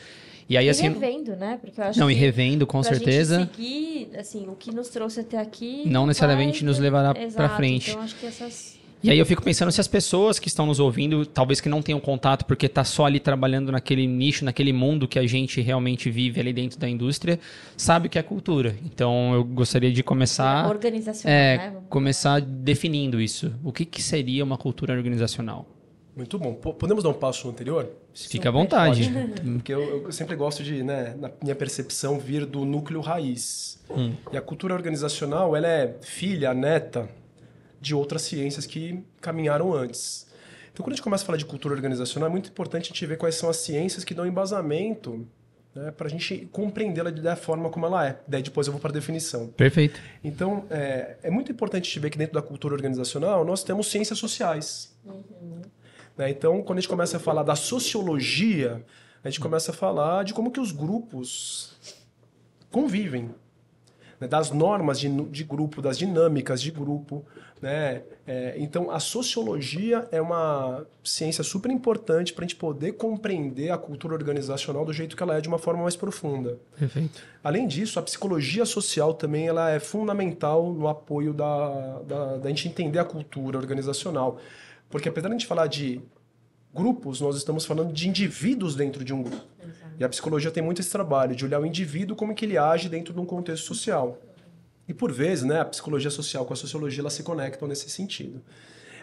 [0.50, 0.90] E aí, E assim...
[0.90, 1.58] revendo, né?
[1.62, 3.40] Porque eu acho Não, que e revendo, com certeza.
[3.40, 5.84] Gente seguir, assim, o que nos trouxe até aqui.
[5.86, 7.92] Não necessariamente vai- nos levará Exato, frente.
[7.92, 8.84] Então acho que essas.
[9.04, 11.82] E aí eu fico pensando se as pessoas que estão nos ouvindo, talvez que não
[11.82, 16.10] tenham contato porque tá só ali trabalhando naquele nicho, naquele mundo que a gente realmente
[16.10, 17.38] vive ali dentro da indústria,
[17.76, 18.78] sabe o que é cultura.
[18.86, 21.74] Então eu gostaria de começar organizacional, é, né?
[21.90, 23.54] Começar definindo isso.
[23.62, 25.68] O que, que seria uma cultura organizacional?
[26.16, 26.54] Muito bom.
[26.54, 27.90] Po- Podemos dar um passo anterior?
[28.14, 29.10] Fica à vontade.
[29.54, 33.80] Porque eu, eu sempre gosto de, né, na minha percepção, vir do núcleo raiz.
[34.32, 37.10] E a cultura organizacional, ela é filha, neta
[37.82, 40.28] de outras ciências que caminharam antes.
[40.72, 43.06] Então, quando a gente começa a falar de cultura organizacional, é muito importante a gente
[43.06, 45.28] ver quais são as ciências que dão embasamento
[45.76, 48.20] né, para a gente compreendê-la da forma como ela é.
[48.28, 49.48] Daí depois eu vou para a definição.
[49.48, 50.00] Perfeito.
[50.24, 53.88] Então, é, é muito importante a gente ver que dentro da cultura organizacional nós temos
[53.92, 54.96] ciências sociais.
[56.18, 56.30] Né?
[56.30, 58.84] Então, quando a gente começa a falar da sociologia,
[59.24, 61.76] a gente começa a falar de como que os grupos
[62.70, 63.32] convivem,
[64.20, 64.28] né?
[64.28, 67.26] das normas de, de grupo, das dinâmicas de grupo,
[67.62, 68.04] né?
[68.28, 73.78] É, então, a sociologia é uma ciência super importante para a gente poder compreender a
[73.78, 76.60] cultura organizacional do jeito que ela é de uma forma mais profunda.
[76.78, 77.22] Perfeito.
[77.42, 82.68] Além disso, a psicologia social também ela é fundamental no apoio da, da, da gente
[82.68, 84.40] entender a cultura organizacional.
[84.94, 86.00] Porque apesar de a gente falar de
[86.72, 89.44] grupos, nós estamos falando de indivíduos dentro de um grupo.
[90.00, 92.90] E a psicologia tem muito esse trabalho de olhar o indivíduo como que ele age
[92.90, 94.22] dentro de um contexto social.
[94.88, 98.40] E por vezes, né, a psicologia social com a sociologia elas se conectam nesse sentido.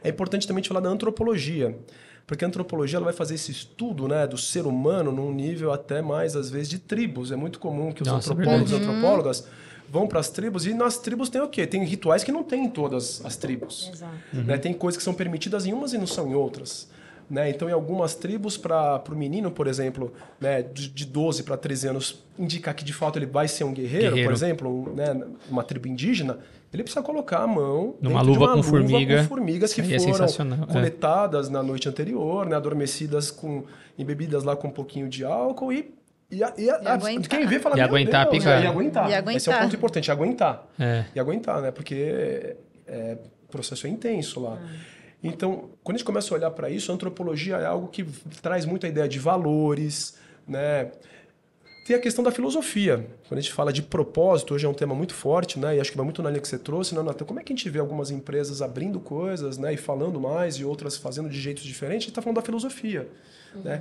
[0.05, 1.76] É importante também a gente falar da antropologia,
[2.24, 6.00] porque a antropologia ela vai fazer esse estudo, né, do ser humano num nível até
[6.00, 7.33] mais às vezes de tribos.
[7.33, 9.48] É muito comum que os Nossa, antropólogos e antropólogas
[9.90, 11.66] vão para as tribos e nas tribos tem o quê?
[11.66, 13.90] Tem rituais que não tem em todas as tribos.
[13.92, 14.12] Exato.
[14.33, 14.57] Né?
[14.57, 16.88] Tem coisas que são permitidas em umas e não são em outras.
[17.29, 17.48] Né?
[17.50, 21.88] Então, em algumas tribos, para o menino, por exemplo, né, de, de 12 para 13
[21.88, 24.29] anos, indicar que de fato ele vai ser um guerreiro, Guerreiro.
[24.29, 26.38] por exemplo, um, né, uma tribo indígena,
[26.72, 29.22] ele precisa colocar a mão Numa dentro de luva uma com luva formiga.
[29.22, 30.66] com formigas que Isso é foram é.
[30.72, 33.64] coletadas na noite anterior, né, adormecidas com
[33.96, 36.00] embebidas lá com um pouquinho de álcool e
[36.31, 37.29] e, a- e a- E a- aguentar.
[37.38, 38.62] quem vê fala E "Meu aguentar a Deus", picada.
[38.62, 39.11] E aguentar.
[39.11, 39.37] E aguentar.
[39.37, 41.05] Esse é o ponto importante, aguentar É.
[41.14, 41.71] e aguentar, né?
[41.71, 44.61] Porque é, o processo é intenso lá.
[45.23, 48.05] Então, quando a gente começa a olhar para isso, a antropologia é algo que
[48.40, 50.16] traz muito a ideia de valores,
[50.49, 50.90] né?
[51.87, 53.07] Tem a questão da filosofia.
[53.29, 55.77] Quando a gente fala de propósito, hoje é um tema muito forte, né?
[55.77, 57.25] E acho que vai muito na linha que você trouxe, né, Natan?
[57.25, 59.73] Como é que a gente vê algumas empresas abrindo coisas, né?
[59.75, 62.05] E falando mais e outras fazendo de jeitos diferentes?
[62.05, 63.09] A gente está falando da filosofia,
[63.64, 63.81] né?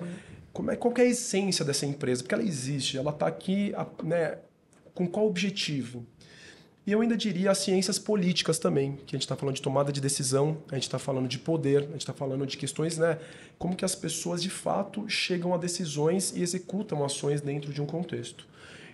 [0.60, 2.22] Como é, qual é a essência dessa empresa?
[2.22, 4.39] Porque ela existe, ela está aqui, né?
[4.93, 6.06] Com qual objetivo?
[6.86, 9.89] E eu ainda diria as ciências políticas também, que a gente está falando de tomada
[9.89, 13.17] de decisão, a gente está falando de poder, a gente está falando de questões, né?
[13.58, 17.86] Como que as pessoas de fato chegam a decisões e executam ações dentro de um
[17.86, 18.45] contexto.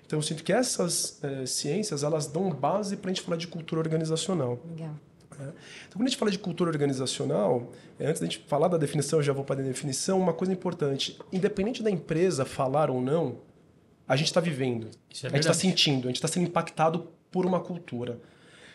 [0.06, 3.48] Então eu sinto que essas eh, ciências elas dão base para a gente falar de
[3.48, 4.60] cultura organizacional.
[4.70, 4.94] Legal.
[5.38, 5.54] Né?
[5.88, 9.20] Então, quando a gente fala de cultura organizacional, eh, antes da gente falar da definição,
[9.20, 13.40] eu já vou para a definição, uma coisa importante: independente da empresa falar ou não,
[14.08, 14.88] a gente está vivendo,
[15.24, 18.20] é a gente está sentindo, a gente está sendo impactado por uma cultura.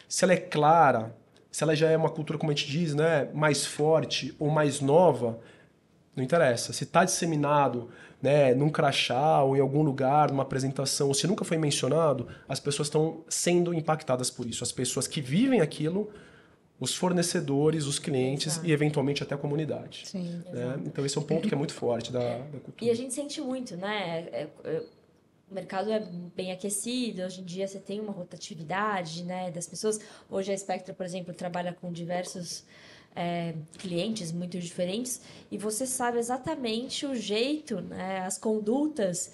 [0.08, 1.16] Se ela é clara,
[1.50, 4.80] se ela já é uma cultura, como a gente diz, né, mais forte ou mais
[4.80, 5.38] nova,
[6.14, 6.72] não interessa.
[6.72, 7.88] Se está disseminado
[8.20, 12.60] né, num crachá ou em algum lugar, numa apresentação, ou se nunca foi mencionado, as
[12.60, 14.62] pessoas estão sendo impactadas por isso.
[14.62, 16.10] As pessoas que vivem aquilo,
[16.80, 20.08] os fornecedores, os clientes e eventualmente até a comunidade.
[20.08, 20.42] Sim.
[20.50, 20.80] né?
[20.86, 22.74] Então esse é um ponto que é muito forte da, da cultura.
[22.80, 24.28] E a gente sente muito, né?
[24.32, 24.82] É- é-
[25.50, 25.98] o mercado é
[26.36, 29.98] bem aquecido, hoje em dia você tem uma rotatividade né, das pessoas.
[30.30, 32.64] Hoje a Spectra, por exemplo, trabalha com diversos
[33.16, 39.32] é, clientes muito diferentes e você sabe exatamente o jeito, né, as condutas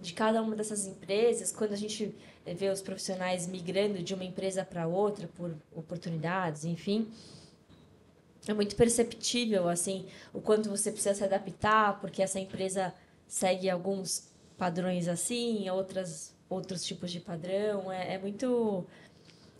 [0.00, 1.52] de cada uma dessas empresas.
[1.52, 2.14] Quando a gente
[2.46, 7.08] vê os profissionais migrando de uma empresa para outra por oportunidades, enfim.
[8.48, 12.94] É muito perceptível, assim, o quanto você precisa se adaptar, porque essa empresa
[13.28, 17.92] segue alguns padrões assim, outras, outros tipos de padrão.
[17.92, 18.86] É, é muito.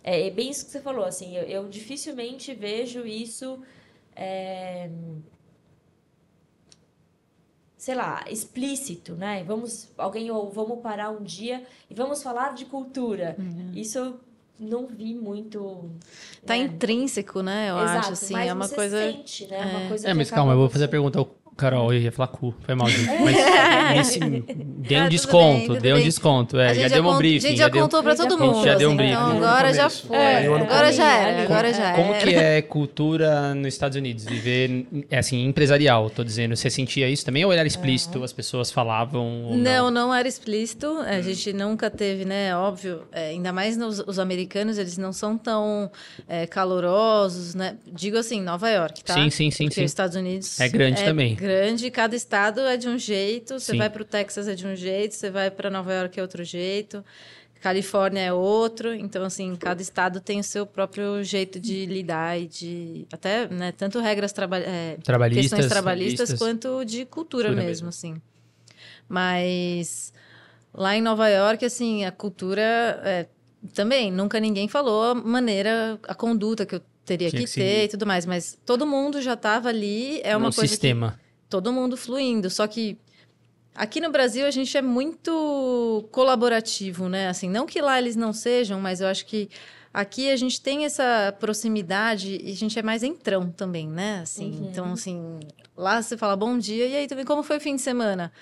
[0.03, 3.62] É, é bem isso que você falou, assim, eu, eu dificilmente vejo isso.
[4.16, 4.90] é,
[7.81, 9.43] sei lá, explícito, né?
[9.43, 13.35] Vamos, alguém ou vamos parar um dia e vamos falar de cultura.
[13.75, 14.21] Isso eu
[14.59, 15.88] não vi muito.
[16.45, 16.59] Tá né?
[16.59, 17.71] intrínseco, né?
[17.71, 18.35] Eu Exato, acho, assim.
[18.35, 18.99] mas É uma você coisa.
[18.99, 19.64] sente, né?
[19.64, 21.27] Uma coisa É, mas calma, eu vou fazer a pergunta.
[21.61, 22.55] Carol, eu ia falar cu.
[22.62, 23.07] Foi mal, gente.
[23.23, 23.37] Mas
[23.96, 26.59] nesse, dê um Ah, desconto, bem, dê um desconto.
[26.59, 27.46] É, já deu um briefing.
[27.46, 28.64] A gente já, deu- contou pra Já todo mundo.
[28.64, 29.12] Já deu um assim, briefing.
[29.14, 30.16] Então No agora já foi.
[30.16, 31.42] É, agora já era.
[31.42, 32.27] Agora já Como era.
[32.27, 34.25] que é cultura nos Estados Unidos?
[34.25, 36.57] Viver, é assim, empresarial, tô dizendo.
[36.57, 38.23] Você sentia isso também ou era explícito?
[38.25, 40.09] As pessoas falavam ou Não, não?
[40.09, 40.87] não era explícito.
[41.07, 42.57] A gente nunca teve, né?
[42.57, 45.90] Óbvio, é, ainda mais nos, os americanos, eles não são tão
[46.29, 47.77] é, calorosos, né?
[47.92, 49.14] Digo assim, Nova York, tá?
[49.14, 49.85] Sim, sim, sim, Porque sim.
[49.85, 51.35] os Estados Unidos É grande também.
[51.35, 51.50] grande,
[51.93, 53.59] cada estado é de um jeito.
[53.59, 53.79] Você Sim.
[53.79, 56.45] vai para o Texas é de um jeito, você vai para Nova York é outro
[56.45, 57.05] jeito.
[57.61, 62.47] Califórnia é outro, então assim, cada estado tem o seu próprio jeito de lidar e
[62.47, 67.87] de até, né, tanto regras traba é, Trabalhistas, questões trabalhistas quanto de cultura, Cultura mesmo,
[67.87, 67.89] mesmo.
[67.91, 68.15] assim.
[69.07, 70.13] Mas
[70.73, 72.63] lá em Nova York, assim, a cultura
[73.05, 73.27] é,
[73.75, 77.85] também nunca ninguém falou a maneira, a conduta que eu teria Tinha que, que ter
[77.85, 81.13] e tudo mais, mas todo mundo já estava ali, é uma um coisa sistema.
[81.13, 82.97] que todo mundo fluindo, só que
[83.75, 87.29] aqui no Brasil a gente é muito colaborativo, né?
[87.29, 89.51] Assim, não que lá eles não sejam, mas eu acho que
[89.93, 94.21] aqui a gente tem essa proximidade e a gente é mais entrão também, né?
[94.23, 94.69] Assim, Uhum.
[94.71, 95.41] então assim,
[95.77, 98.33] lá você fala bom dia e aí também como foi o fim de semana?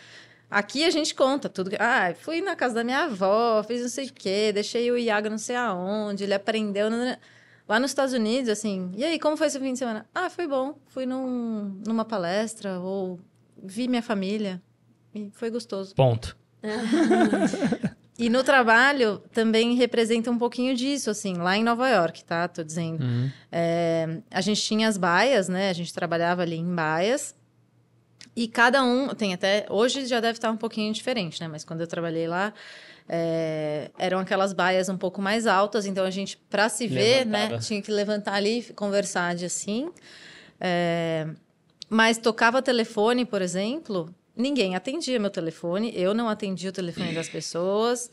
[0.51, 1.71] Aqui a gente conta tudo.
[1.79, 5.29] Ah, fui na casa da minha avó, fiz não sei o quê, deixei o Iago
[5.29, 6.88] não sei aonde, ele aprendeu.
[6.88, 7.18] nanana.
[7.68, 10.07] Lá nos Estados Unidos, assim, e aí, como foi seu fim de semana?
[10.14, 10.78] Ah, foi bom.
[10.87, 13.20] Fui num, numa palestra ou
[13.62, 14.62] vi minha família
[15.14, 15.94] e foi gostoso.
[15.94, 16.37] Ponto.
[18.18, 22.48] E no trabalho também representa um pouquinho disso, assim, lá em Nova York, tá?
[22.48, 23.00] Tô dizendo.
[23.00, 23.31] Uhum.
[23.52, 25.70] É, a gente tinha as baias, né?
[25.70, 27.33] A gente trabalhava ali em baias.
[28.35, 29.66] E cada um tem até.
[29.70, 31.46] Hoje já deve estar um pouquinho diferente, né?
[31.46, 32.52] Mas quando eu trabalhei lá,
[33.09, 35.87] é, eram aquelas baias um pouco mais altas.
[35.87, 37.59] Então a gente, para se ver, né?
[37.59, 39.90] Tinha que levantar ali e conversar de assim.
[40.61, 41.27] É,
[41.88, 45.92] mas tocava telefone, por exemplo, ninguém atendia meu telefone.
[45.94, 48.11] Eu não atendia o telefone das pessoas.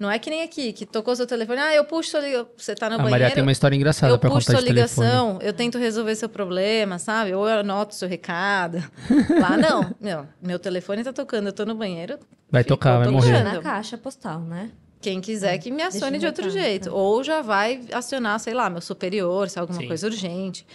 [0.00, 1.58] Não é que nem aqui, que tocou seu telefone.
[1.60, 2.48] Ah, eu puxo sua ligação.
[2.56, 3.20] Você tá no a banheiro.
[3.20, 5.06] Maria tem uma história engraçada Eu pra puxo contar sua de telefone.
[5.08, 7.34] ligação, eu tento resolver seu problema, sabe?
[7.34, 8.78] Ou eu anoto seu recado.
[9.40, 9.94] Lá não.
[10.00, 12.18] Meu, meu telefone tá tocando, eu tô no banheiro.
[12.50, 13.42] Vai tocar, vai morrer.
[13.42, 14.70] Na caixa postal, né?
[15.00, 16.90] Quem quiser que me acione de eu outro jeito.
[16.90, 16.94] tá.
[16.94, 19.86] Ou já vai acionar, sei lá, meu superior, se é alguma Sim.
[19.88, 20.66] coisa urgente.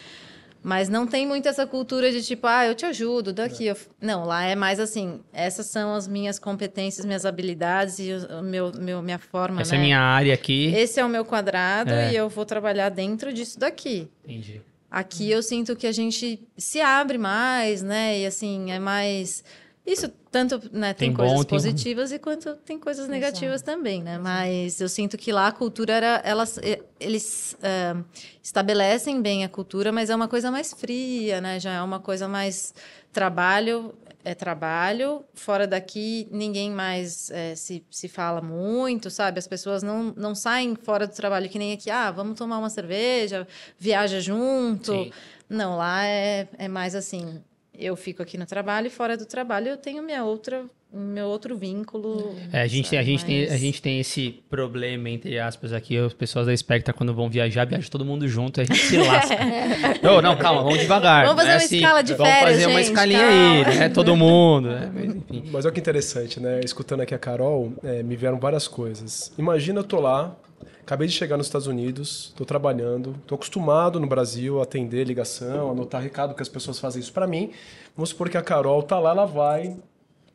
[0.63, 3.65] Mas não tem muito essa cultura de tipo, ah, eu te ajudo, daqui.
[3.65, 3.75] Eu...
[4.01, 8.41] Não, lá é mais assim, essas são as minhas competências, minhas habilidades e o o
[8.41, 9.79] meu, meu, minha forma, Essa né?
[9.79, 10.73] é minha área aqui.
[10.73, 12.13] Esse é o meu quadrado É.
[12.13, 14.07] e eu vou trabalhar dentro disso daqui.
[14.23, 14.61] Entendi.
[14.89, 18.19] Aqui eu sinto que a gente se abre mais, né?
[18.19, 19.43] E assim, é mais.
[19.85, 21.61] Isso tanto né, tem, Tem bom, coisas tem ruim.
[21.71, 23.13] positivas e quanto tem coisas Exato.
[23.13, 24.17] negativas também, né?
[24.17, 26.21] Mas eu sinto que lá a cultura era.
[26.25, 26.59] Elas,
[26.99, 28.03] eles ah,
[28.41, 31.59] estabelecem bem a cultura, mas é uma coisa mais fria, né?
[31.59, 32.73] Já é uma coisa mais
[33.13, 33.93] trabalho.
[34.25, 39.37] É trabalho, fora daqui ninguém mais eh, se, se fala muito, sabe?
[39.37, 42.69] As pessoas não, não saem fora do trabalho, que nem aqui, ah, vamos tomar uma
[42.69, 43.45] cerveja,
[43.77, 44.93] viaja junto.
[44.93, 45.11] Sim.
[45.49, 47.43] Não, lá é, é mais assim,
[47.85, 51.55] eu fico aqui no trabalho e fora do trabalho eu tenho minha outra, meu outro
[51.57, 52.35] vínculo.
[52.51, 53.11] É, a gente, tem, a, sabe?
[53.11, 55.97] gente tem, a Mas- gente tem esse problema, entre aspas, aqui.
[55.97, 59.35] As pessoas da Spectra, quando vão viajar, viajam todo mundo junto, a gente se lasca.
[60.01, 61.25] não, não, calma, vamos devagar.
[61.25, 63.63] Vamos fazer não é uma assim, escala de Vamos férias, fazer uma gente, escalinha aí,
[63.65, 63.79] calma.
[63.79, 63.89] né?
[63.89, 64.91] Todo mundo, né?
[64.93, 65.51] Mas.
[65.51, 66.59] Mas olha que interessante, né?
[66.63, 69.31] Escutando aqui a Carol, é, me vieram várias coisas.
[69.37, 70.35] Imagina eu tô lá,
[70.83, 75.71] acabei de chegar nos Estados Unidos, tô trabalhando, tô acostumado no Brasil a atender ligação,
[75.71, 77.51] anotar recado, que as pessoas fazem isso pra mim.
[77.95, 79.77] Vamos supor que a Carol tá lá, ela vai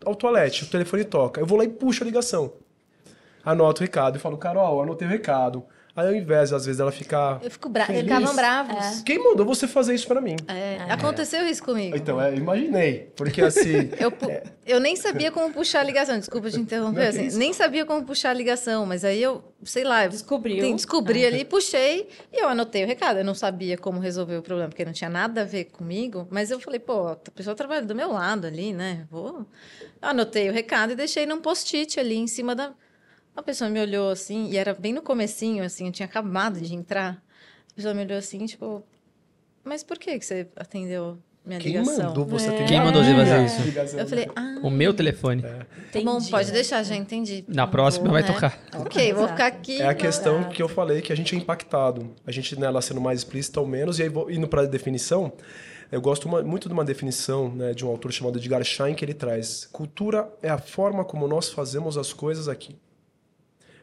[0.04, 1.40] ao toalete, o telefone toca.
[1.40, 2.52] Eu vou lá e puxo a ligação.
[3.44, 5.64] Anoto o recado e falo, Carol, anotei o recado.
[5.98, 7.40] Aí ao invés, às vezes, ela ficar...
[7.42, 7.84] Eu fico bra...
[7.86, 8.02] Feliz.
[8.04, 9.02] Ficavam bravos.
[9.02, 10.36] Quem mandou você fazer isso pra mim?
[10.46, 11.96] É, Aconteceu isso comigo.
[11.96, 13.10] Então, é, imaginei.
[13.16, 13.90] Porque assim...
[13.98, 14.30] Eu, pu-
[14.64, 18.04] eu nem sabia como puxar a ligação, desculpa te interromper, Não, assim, nem sabia como
[18.04, 20.60] puxar a ligação, mas aí eu, sei lá, eu Descobriu.
[20.60, 23.18] tem- descobri ali, puxei e eu anotei o recado.
[23.18, 26.52] Eu não sabia como resolver o problema, porque não tinha nada a ver comigo, mas
[26.52, 29.04] eu falei, pô, a pessoa trabalha do meu lado ali, né?
[29.10, 29.38] Vou.
[30.00, 32.70] Eu anotei o recado e deixei num post-it ali em cima da.
[33.38, 36.74] A pessoa me olhou assim, e era bem no comecinho, assim, eu tinha acabado de
[36.74, 37.22] entrar.
[37.70, 38.82] A pessoa me olhou assim, tipo,
[39.62, 42.08] mas por que, que você atendeu minha Quem ligação?
[42.08, 42.66] mandou você atender?
[42.66, 43.62] Quem mandou você fazer isso?
[43.62, 44.00] Ligação.
[44.00, 45.42] Eu falei, ah, O meu telefone.
[45.42, 47.44] tá bom, pode deixar, já entendi.
[47.46, 48.26] Na próxima vai Né?
[48.32, 48.58] tocar.
[48.74, 49.80] Ok, vou ficar aqui.
[49.80, 52.12] É a questão que eu falei que a gente é impactado.
[52.26, 55.32] A gente, nela sendo mais explícita ou menos, e aí vou- indo para a definição,
[55.92, 59.04] eu gosto uma- muito de uma definição né, de um autor chamado Edgar Schein que
[59.04, 62.76] ele traz: cultura é a forma como nós fazemos as coisas aqui.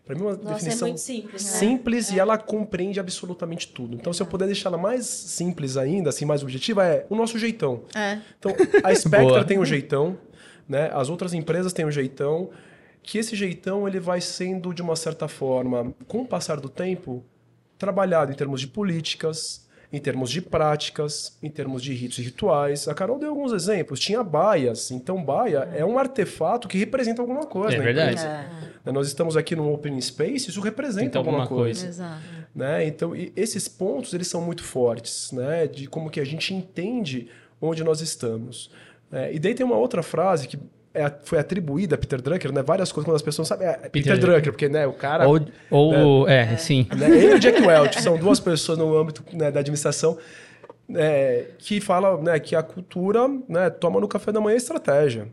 [0.05, 1.49] Para mim, uma Nossa, é definição muito simples, né?
[1.59, 3.95] simples e ela compreende absolutamente tudo.
[3.95, 7.39] Então, se eu puder deixar ela mais simples ainda, assim, mais objetiva, é o nosso
[7.39, 7.81] jeitão.
[7.95, 8.19] É.
[8.37, 10.15] Então, a Spectra tem um jeitão,
[10.69, 10.91] né?
[10.93, 12.51] As outras empresas têm um jeitão,
[13.01, 17.23] que esse jeitão ele vai sendo de uma certa forma, com o passar do tempo,
[17.77, 22.87] trabalhado em termos de políticas, em termos de práticas, em termos de ritos e rituais.
[22.87, 23.99] A Carol deu alguns exemplos.
[23.99, 24.91] Tinha baias.
[24.91, 27.75] Então, baia é um artefato que representa alguma coisa.
[27.75, 28.11] É na verdade.
[28.11, 28.27] empresa.
[28.27, 28.54] É, Né,
[28.91, 32.21] Nós estamos aqui num open space, isso representa Então, alguma, alguma coisa exato.
[32.53, 32.85] né?
[32.85, 35.67] Então, e esses pontos eles são muito fortes, né?
[35.67, 37.27] De como que a gente entende
[37.61, 38.69] onde nós estamos.
[39.11, 40.57] É, e daí tem uma outra frase que
[40.93, 42.63] é, foi atribuída a Peter Drucker, né?
[42.63, 45.27] Várias coisas quando as pessoas sabem, é, Peter, Peter Drucker, porque né, o cara,
[45.69, 46.87] Ou, ou é, sim.
[46.95, 50.17] né, ele e o Jack Welch são duas pessoas no âmbito né, da administração
[50.93, 55.27] é, que fala né, que a cultura né, toma no café da manhã estratégia.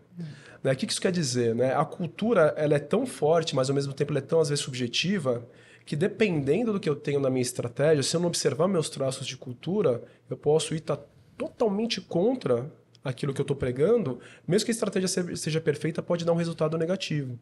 [0.63, 0.73] Né?
[0.73, 1.55] O que isso quer dizer?
[1.55, 1.75] Né?
[1.75, 4.65] A cultura ela é tão forte, mas ao mesmo tempo ela é tão, às vezes,
[4.65, 5.47] subjetiva,
[5.85, 9.27] que dependendo do que eu tenho na minha estratégia, se eu não observar meus traços
[9.27, 10.99] de cultura, eu posso ir estar
[11.37, 12.71] totalmente contra
[13.05, 16.37] aquilo que eu estou pregando, mesmo que a estratégia se- seja perfeita, pode dar um
[16.37, 17.37] resultado negativo.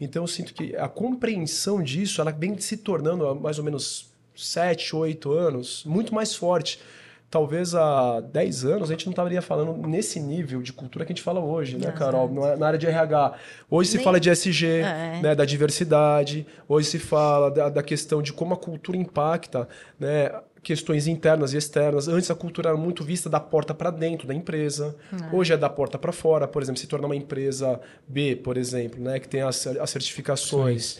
[0.00, 4.12] Então eu sinto que a compreensão disso, ela vem se tornando há mais ou menos
[4.36, 6.78] 7, 8 anos, muito mais forte.
[7.32, 11.14] Talvez há 10 anos a gente não estaria falando nesse nível de cultura que a
[11.14, 12.30] gente fala hoje, né, Carol?
[12.30, 13.32] Na- Na área de RH.
[13.70, 15.18] Hoje se Nem- fala de SG, É.
[15.22, 19.66] né, da diversidade, hoje se fala da, da questão de como a cultura impacta
[19.98, 20.30] né,
[20.62, 22.06] questões internas e externas.
[22.06, 24.94] Antes a cultura era muito vista da porta para dentro da empresa,
[25.32, 26.46] hoje é da porta para fora.
[26.46, 30.98] Por exemplo, se tornar uma empresa B, por exemplo, né, que tem as, as certificações.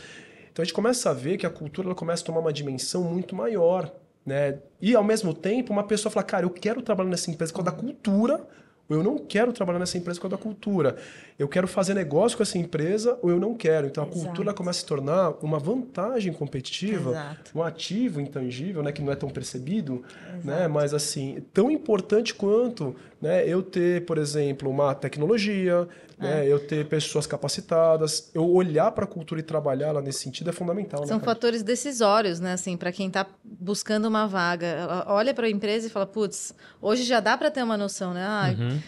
[0.50, 3.04] Então a gente começa a ver que a cultura ela começa a tomar uma dimensão
[3.04, 3.92] muito maior.
[4.24, 4.58] Né?
[4.80, 7.76] E ao mesmo tempo, uma pessoa fala, cara, eu quero trabalhar nessa empresa por causa
[7.76, 8.46] da cultura,
[8.88, 10.96] ou eu não quero trabalhar nessa empresa por causa da cultura.
[11.38, 13.86] Eu quero fazer negócio com essa empresa, ou eu não quero.
[13.86, 14.24] Então a Exato.
[14.24, 17.50] cultura começa a se tornar uma vantagem competitiva, Exato.
[17.54, 20.04] um ativo intangível, né, que não é tão percebido,
[20.44, 25.88] né, mas assim, tão importante quanto, né, eu ter, por exemplo, uma tecnologia.
[26.22, 30.50] Né, eu ter pessoas capacitadas, eu olhar para a cultura e trabalhar lá nesse sentido
[30.50, 32.52] é fundamental, São né, fatores decisórios, né?
[32.52, 37.02] Assim, para quem está buscando uma vaga, olha para a empresa e fala, putz, hoje
[37.02, 38.24] já dá para ter uma noção, né?
[38.24, 38.80] Ah, Uhum.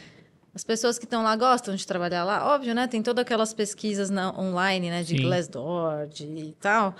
[0.54, 2.86] As pessoas que estão lá gostam de trabalhar lá, óbvio, né?
[2.86, 5.02] Tem todas aquelas pesquisas na, online, né?
[5.02, 5.22] De Sim.
[5.22, 6.94] Glassdoor, de tal.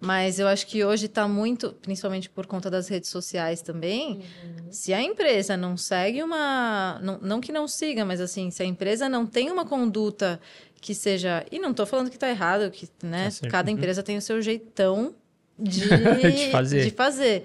[0.00, 4.22] Mas eu acho que hoje está muito, principalmente por conta das redes sociais também,
[4.70, 6.98] se a empresa não segue uma.
[7.02, 10.40] Não, não que não siga, mas assim, se a empresa não tem uma conduta
[10.80, 11.44] que seja.
[11.52, 13.50] E não estou falando que está errado, que né, certo.
[13.52, 13.76] cada Uhum.
[13.76, 15.14] empresa tem o seu jeitão
[15.58, 15.80] de,
[16.32, 16.84] De fazer.
[16.84, 17.44] de fazer.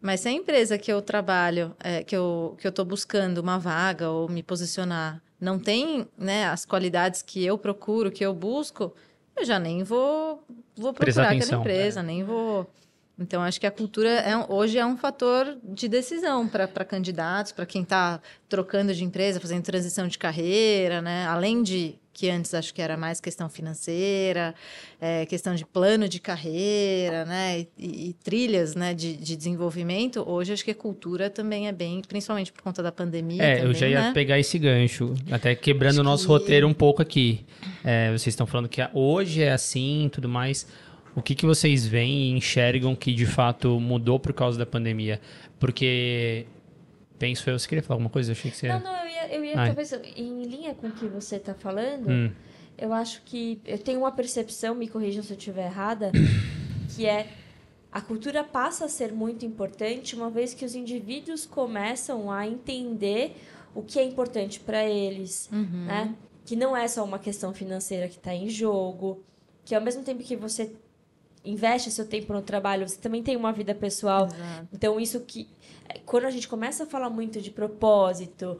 [0.00, 3.58] Mas se a empresa que eu trabalho, é, que eu que eu estou buscando uma
[3.58, 8.94] vaga ou me posicionar, não tem né, as qualidades que eu procuro, que eu busco,
[9.36, 10.44] eu já nem vou,
[10.78, 12.66] vou procurar aquela empresa, nem vou.
[13.18, 17.66] Então, acho que a cultura é, hoje é um fator de decisão para candidatos, para
[17.66, 21.26] quem está trocando de empresa, fazendo transição de carreira, né?
[21.26, 24.52] Além de que antes acho que era mais questão financeira,
[25.00, 27.60] é, questão de plano de carreira, né?
[27.78, 28.92] E, e- trilhas né?
[28.94, 32.90] de, de desenvolvimento, hoje acho que a cultura também é bem, principalmente por conta da
[32.90, 33.42] pandemia.
[33.42, 34.12] É, eu também, já ia né?
[34.12, 37.44] pegar esse gancho, até quebrando Acho o nosso que- roteiro um pouco aqui.
[37.84, 40.66] É, vocês estão falando que hoje é assim e tudo mais.
[41.18, 45.20] O que, que vocês veem e enxergam que de fato mudou por causa da pandemia?
[45.58, 46.46] Porque,
[47.18, 48.30] penso eu, você queria falar alguma coisa?
[48.30, 48.68] Eu achei que você...
[48.68, 49.66] Não, não, eu ia, eu ia Ai.
[49.66, 52.30] talvez, em linha com o que você está falando, Hum,
[52.78, 56.12] eu acho que eu tenho uma percepção, me corrijam se eu estiver errada,
[56.94, 57.26] que é
[57.90, 63.34] a cultura passa a ser muito importante uma vez que os indivíduos começam a entender
[63.74, 65.84] o que é importante para eles, Uhum.
[65.86, 66.14] né?
[66.46, 69.24] Que não é só uma questão financeira que está em jogo,
[69.64, 70.70] que ao mesmo tempo que você
[71.50, 74.26] investe seu tempo no trabalho, você também tem uma vida pessoal.
[74.26, 74.68] Exato.
[74.72, 75.48] Então, isso que.
[75.88, 78.58] é, Quando a gente começa a falar muito de propósito,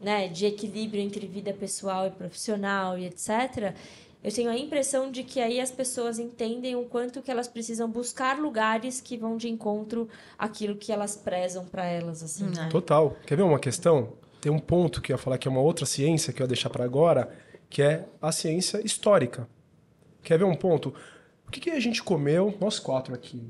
[0.00, 3.74] né, de equilíbrio entre vida pessoal e profissional e etc.,
[4.22, 7.88] eu tenho a impressão de que aí as pessoas entendem o quanto que elas precisam
[7.88, 12.44] buscar lugares que vão de encontro àquilo que elas prezam para elas, assim.
[12.44, 12.68] Hum, né?
[12.70, 13.16] Total.
[13.26, 14.12] Quer ver uma questão?
[14.40, 16.48] Tem um ponto que eu ia falar que é uma outra ciência que eu ia
[16.48, 17.30] deixar para agora,
[17.70, 19.48] que é a ciência histórica.
[20.22, 20.94] Quer ver um ponto?
[21.50, 23.42] O que, que a gente comeu, nós quatro aqui,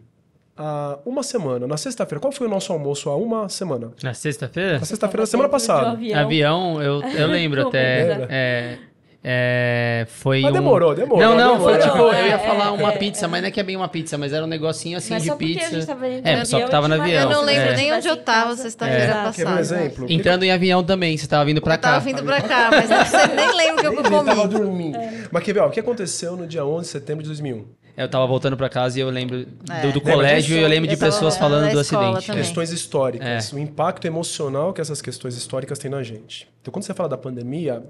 [0.56, 2.18] há uma semana, na sexta-feira?
[2.18, 3.92] Qual foi o nosso almoço há uma semana?
[4.02, 4.78] Na sexta-feira?
[4.78, 5.90] Na sexta-feira da semana passada.
[5.90, 6.18] avião.
[6.18, 8.26] Avião, eu, eu lembro até.
[8.30, 8.78] É,
[9.22, 10.54] é, foi Mas um...
[10.54, 11.22] demorou, demorou.
[11.22, 12.08] Não, não, foi demorou.
[12.10, 13.76] tipo, eu ia É, falar é, uma é, pizza, mas não é que é bem
[13.76, 15.66] uma pizza, mas era um negocinho assim Mas de pizza.
[15.66, 17.22] a gente tava dentro É, só que tava no eu avião.
[17.24, 17.76] Eu não lembro É.
[17.76, 18.62] nem onde eu casa.
[18.62, 19.06] sexta-feira É.
[19.08, 19.60] Quer ver um passada.
[19.60, 20.06] exemplo?
[20.08, 22.00] Entrando em avião também, você tava vindo pra Eu tava cá.
[22.00, 24.54] vindo pra cá, mas sei, nem lembro o que eu Ele tava comi.
[24.54, 24.98] dormindo.
[25.30, 27.66] Mas quer ver, ó, o que aconteceu no dia 11 de setembro de 2001?
[28.02, 29.82] Eu tava voltando pra casa e eu lembro É.
[29.82, 30.58] do, do colégio disso?
[30.58, 32.26] e eu lembro de Eu pessoas falando do acidente.
[32.26, 32.42] também.
[32.42, 33.54] Questões históricas, É.
[33.54, 36.48] o impacto emocional que essas questões históricas têm na gente.
[36.60, 37.82] Então, quando você fala da pandemia,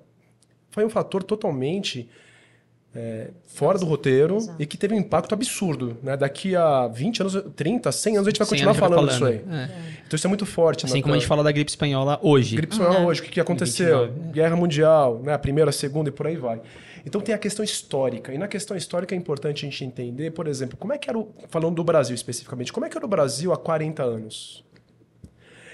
[0.71, 2.09] foi um fator totalmente
[2.93, 4.61] é, fora do roteiro Exato.
[4.61, 5.97] e que teve um impacto absurdo.
[6.03, 6.17] Né?
[6.17, 9.11] Daqui a 20 anos, 30, 100 anos, a gente vai 100 continuar anos vai falando
[9.11, 9.59] disso aí.
[9.61, 9.71] É.
[10.07, 10.87] Então, isso é muito forte.
[10.87, 12.57] Assim né, como a gente fala da gripe espanhola hoje.
[12.57, 14.07] Gripe espanhola hoje, o que, que aconteceu?
[14.09, 15.33] 29, Guerra Mundial, né?
[15.33, 16.61] a primeira, a segunda e por aí vai.
[17.05, 18.33] Então tem a questão histórica.
[18.33, 21.19] E na questão histórica é importante a gente entender, por exemplo, como é que era,
[21.19, 24.65] o, falando do Brasil especificamente, como é que era o Brasil há 40 anos?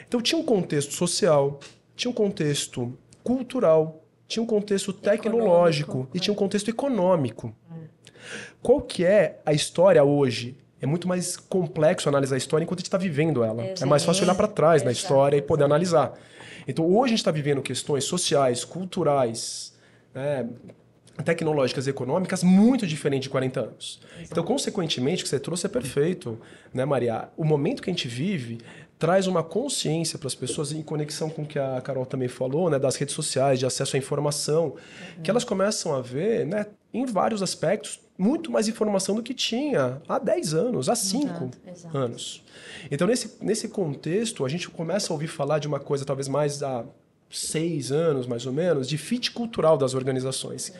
[0.07, 1.59] Então tinha um contexto social,
[1.95, 7.55] tinha um contexto cultural, tinha um contexto tecnológico Econômico, e tinha um contexto econômico.
[8.63, 10.57] Qual que é a história hoje?
[10.81, 13.65] É muito mais complexo analisar a história enquanto a gente está vivendo ela.
[13.65, 16.13] É mais fácil olhar para trás na história e poder analisar.
[16.69, 19.73] Então, hoje a gente está vivendo questões sociais, culturais,
[20.13, 20.49] né,
[21.25, 24.01] tecnológicas e econômicas muito diferente de 40 anos.
[24.21, 26.39] Então, consequentemente, o que você trouxe é perfeito,
[26.73, 27.29] né, Maria?
[27.37, 28.59] O momento que a gente vive
[28.99, 32.71] traz uma consciência para as pessoas em conexão com o que a Carol também falou,
[32.71, 34.75] né, das redes sociais, de acesso à informação,
[35.23, 40.01] que elas começam a ver, né, em vários aspectos, muito mais informação do que tinha
[40.09, 41.99] há 10 anos, há 5 Exato, exato.
[41.99, 42.43] anos.
[42.91, 46.63] Então, nesse, nesse contexto, a gente começa a ouvir falar de uma coisa talvez mais
[46.63, 46.85] há
[47.29, 50.73] seis anos, mais ou menos, de fit cultural das organizações.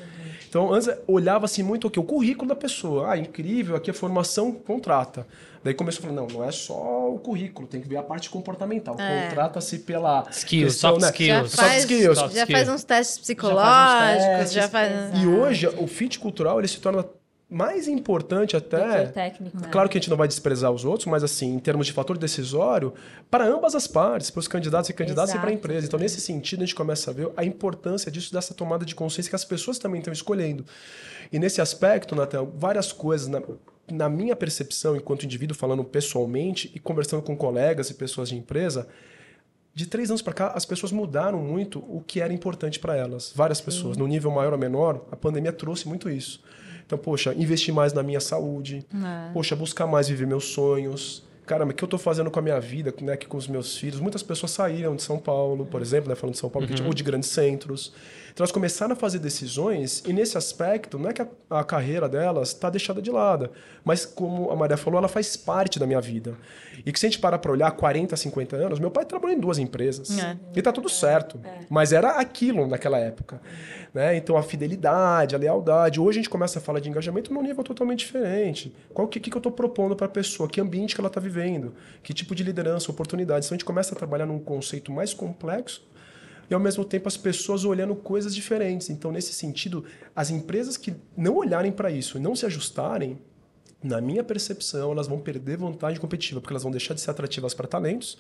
[0.49, 1.99] Então, antes olhava-se muito o que?
[1.99, 3.13] O currículo da pessoa.
[3.13, 5.27] Ah, incrível, aqui a formação contrata.
[5.65, 8.31] Daí começou a falar, não, não é só o currículo, tem que ver a parte
[8.31, 8.95] comportamental.
[9.01, 9.29] É.
[9.29, 11.09] Contrata-se pela Skills, questão, soft né?
[11.11, 11.51] skills.
[11.51, 12.19] Já Soft faz, skills.
[12.19, 12.59] Soft já skills.
[12.59, 14.93] faz uns testes testes, psicológicos, já faz...
[15.21, 17.05] E hoje, o fit cultural, ele se torna
[17.49, 19.07] mais importante até...
[19.07, 19.57] técnico.
[19.57, 19.69] né?
[19.71, 22.19] Claro que a gente não vai desprezar os outros, mas assim, em termos de fator
[22.19, 22.93] decisório,
[23.31, 25.59] para ambas as partes, para os candidatos e candidatas e para a Exato.
[25.67, 25.87] empresa.
[25.87, 29.31] Então, nesse sentido, a gente começa a ver a importância disso, dessa tomada de consciência
[29.31, 30.65] que as pessoas também estão escolhendo.
[31.33, 33.41] E nesse aspecto, Natan, várias coisas, na,
[33.91, 38.89] na minha percepção, enquanto indivíduo, falando pessoalmente e conversando com colegas e pessoas de empresa,
[39.73, 43.33] de três anos para cá, as pessoas mudaram muito o que era importante para elas.
[43.37, 46.43] Várias pessoas, no nível maior ou menor, a pandemia trouxe muito isso.
[46.87, 49.33] Então, poxa, investir mais na minha saúde, É.
[49.33, 51.25] poxa, buscar mais viver meus sonhos.
[51.45, 53.77] Caramba, o que eu estou fazendo com a minha vida, né, aqui com os meus
[53.77, 54.01] filhos?
[54.01, 56.77] Muitas pessoas saíram de São Paulo, por exemplo, né, falando de São Paulo, que a
[56.77, 57.93] gente- ou de grandes centros.
[58.37, 62.07] Então, elas começaram a fazer decisões e, nesse aspecto, não é que a, a carreira
[62.07, 63.49] delas está deixada de lado,
[63.83, 66.37] mas, como a Maria falou, ela faz parte da minha vida.
[66.85, 69.41] E que se a gente parar para olhar 40, 50 anos, meu pai trabalhou em
[69.41, 70.19] duas empresas.
[70.19, 70.37] É.
[70.55, 71.41] E tá tudo certo.
[71.71, 73.41] Mas era aquilo naquela época.
[73.95, 74.19] Né?
[74.19, 75.99] Então, a fidelidade, a lealdade.
[75.99, 78.71] Hoje a gente começa a falar de engajamento num nível totalmente diferente.
[78.93, 80.47] Qual que, que, que eu estou propondo para a pessoa?
[80.47, 81.73] Que ambiente que ela está vivendo?
[82.03, 83.49] Que tipo de liderança, oportunidades?
[83.49, 85.96] Então, a gente começa a trabalhar num conceito mais complexo
[86.51, 88.91] e, ao mesmo tempo, as pessoas olhando coisas diferentes.
[88.91, 89.85] Então, nesse sentido,
[90.15, 93.19] as empresas que não olharem para isso e não se ajustarem,
[93.83, 97.55] na minha percepção, elas vão perder vantagem competitiva, porque elas vão deixar de ser atrativas
[97.55, 98.19] para talentos,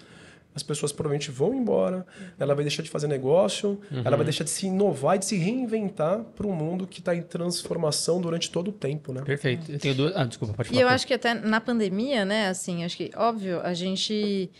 [0.54, 2.06] as pessoas provavelmente vão embora,
[2.38, 5.36] ela vai deixar de fazer negócio, ela vai deixar de se inovar e de se
[5.36, 9.20] reinventar para um mundo que está em transformação durante todo o tempo, né?
[9.22, 9.70] Perfeito.
[9.70, 10.16] Eu tenho duas.
[10.16, 10.82] Ah, desculpa, pode E falar.
[10.82, 10.94] eu Pô.
[10.94, 14.50] acho que até na pandemia, né, assim, acho que, óbvio, a gente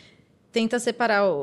[0.57, 1.35] tenta separar o,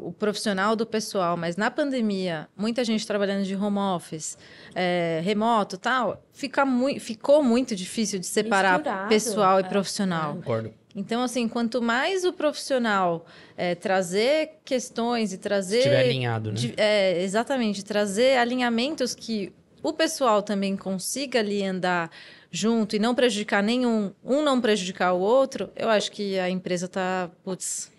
[0.00, 4.36] o- o profissional do pessoal, mas na pandemia, muita gente trabalhando de home office,
[4.74, 9.68] é, remoto e tal, fica mui, ficou muito difícil de separar Misturado, pessoal e é,
[9.68, 10.34] profissional.
[10.34, 10.74] Concordo.
[10.92, 13.24] Então, assim, quanto mais o profissional
[13.56, 15.76] é, trazer questões e trazer.
[15.78, 16.56] Estiver alinhado, né?
[16.56, 19.52] de- é, exatamente, trazer alinhamentos que
[19.84, 22.10] o pessoal também consiga ali andar
[22.50, 26.88] junto e não prejudicar nenhum, um não prejudicar o outro, eu acho que a empresa
[26.88, 27.96] tá, putz,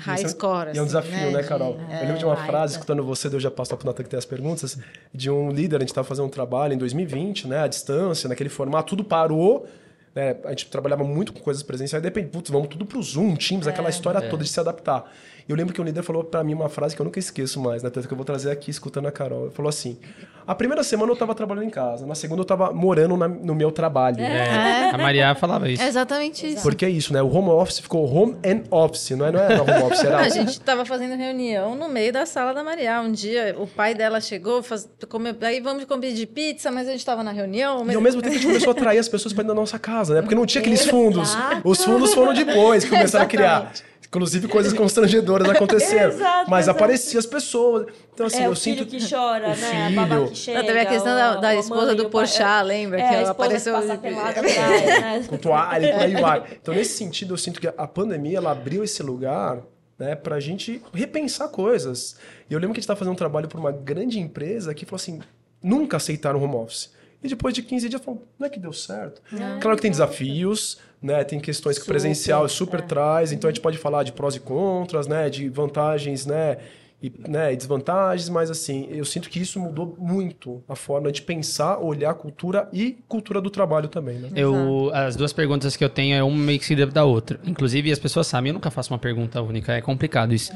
[0.00, 0.70] high Isso é- score.
[0.74, 1.78] E é um assim, desafio, né, de- Carol?
[1.90, 1.96] é.
[1.96, 2.78] eu lembro de uma vai, frase, tá.
[2.78, 4.78] escutando você, eu já passo para o Natan que tem as perguntas,
[5.14, 8.48] de um líder, a gente estava fazendo um trabalho em 2020, né, à distância, naquele
[8.50, 9.66] formato, tudo parou,
[10.14, 13.36] né, a gente trabalhava muito com coisas presenciais, de repente, putz, vamos tudo pro Zoom,
[13.36, 15.10] Teams, aquela história toda de se adaptar.
[15.48, 17.60] E eu lembro que um líder falou para mim uma frase que eu nunca esqueço
[17.60, 19.44] mais, né, tanto que eu vou trazer aqui, escutando a Carol.
[19.44, 19.98] Ele falou assim,
[20.46, 23.54] a primeira semana eu estava trabalhando em casa, na segunda eu estava morando na- no
[23.54, 24.20] meu trabalho.
[24.20, 25.82] É, a Maria falava isso.
[25.82, 26.62] É exatamente isso.
[26.62, 27.22] Porque é isso, né?
[27.22, 30.28] O home office ficou home and office, não, é, não era home office, era A
[30.28, 33.00] gente estava fazendo reunião no meio da sala da Maria.
[33.00, 36.90] Um dia o pai dela chegou, faz, comeu, aí vamos comer de pizza, mas a
[36.90, 37.82] gente estava na reunião.
[37.82, 39.60] E mas- ao mesmo tempo a gente começou a atrair as pessoas para dentro da
[39.60, 40.20] nossa casa, né?
[40.22, 41.36] Porque não tinha aqueles fundos.
[41.64, 43.72] Os fundos foram depois que começaram a criar.
[44.12, 46.10] Inclusive coisas constrangedoras aconteceram.
[46.12, 46.78] Exato, Mas exato.
[46.78, 47.86] apareciam as pessoas.
[48.12, 48.86] Então, assim, é eu o filho sinto.
[48.90, 49.86] que chora, o né?
[49.86, 50.28] A babá filho.
[50.30, 50.64] que chega.
[50.64, 53.00] Teve a questão da, o- da a esposa mãe, do Porchat, lembra?
[53.00, 53.74] É, que a ela esposa apareceu.
[53.74, 54.84] que passa pelada atrás,
[55.22, 55.24] né?
[55.28, 56.44] com toalha e por aí vai.
[56.60, 59.62] Então, nesse sentido, eu sinto que a pandemia ela abriu esse lugar
[59.96, 62.16] né, para a gente repensar coisas.
[62.48, 64.84] E eu lembro que a gente estava fazendo um trabalho para uma grande empresa que
[64.84, 65.20] falou assim:
[65.62, 66.90] nunca aceitaram home office.
[67.22, 69.20] E depois de 15 dias, falou, não é que deu certo?
[69.60, 71.24] Claro que tem desafios, né?
[71.24, 74.34] Tem questões que o Super, presencial super traz, então a gente pode falar de prós
[74.36, 75.30] e contras, né?
[75.30, 76.58] De vantagens, né?
[77.02, 81.22] E, né, e desvantagens, mas assim, eu sinto que isso mudou muito a forma de
[81.22, 84.28] pensar, olhar a cultura e cultura do trabalho também, né?
[84.36, 87.40] Eu, as duas perguntas que eu tenho é uma meio que seguida da outra.
[87.46, 90.52] Inclusive, as pessoas sabem, eu nunca faço uma pergunta única, é complicado isso.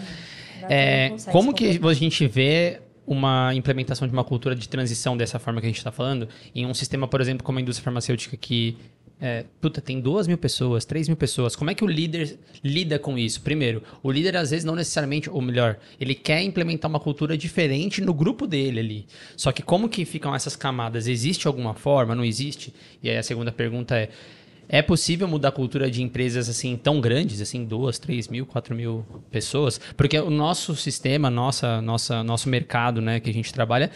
[0.68, 4.68] É, não consegue como se que a gente vê uma implementação de uma cultura de
[4.68, 7.62] transição dessa forma que a gente está falando em um sistema, por exemplo, como a
[7.62, 8.76] indústria farmacêutica que
[9.20, 11.54] é, puta, tem duas mil pessoas, três mil pessoas.
[11.54, 13.40] Como é que o líder lida com isso?
[13.40, 18.00] Primeiro, o líder às vezes não necessariamente, ou melhor, ele quer implementar uma cultura diferente
[18.00, 19.06] no grupo dele ali.
[19.36, 21.06] Só que como que ficam essas camadas?
[21.06, 22.14] Existe alguma forma?
[22.14, 22.74] Não existe?
[23.02, 24.10] E aí a segunda pergunta é:
[24.68, 28.74] é possível mudar a cultura de empresas assim tão grandes, assim, duas, três mil, quatro
[28.74, 29.80] mil pessoas?
[29.96, 33.90] Porque o nosso sistema, nossa, nossa, nosso mercado, né, que a gente trabalha,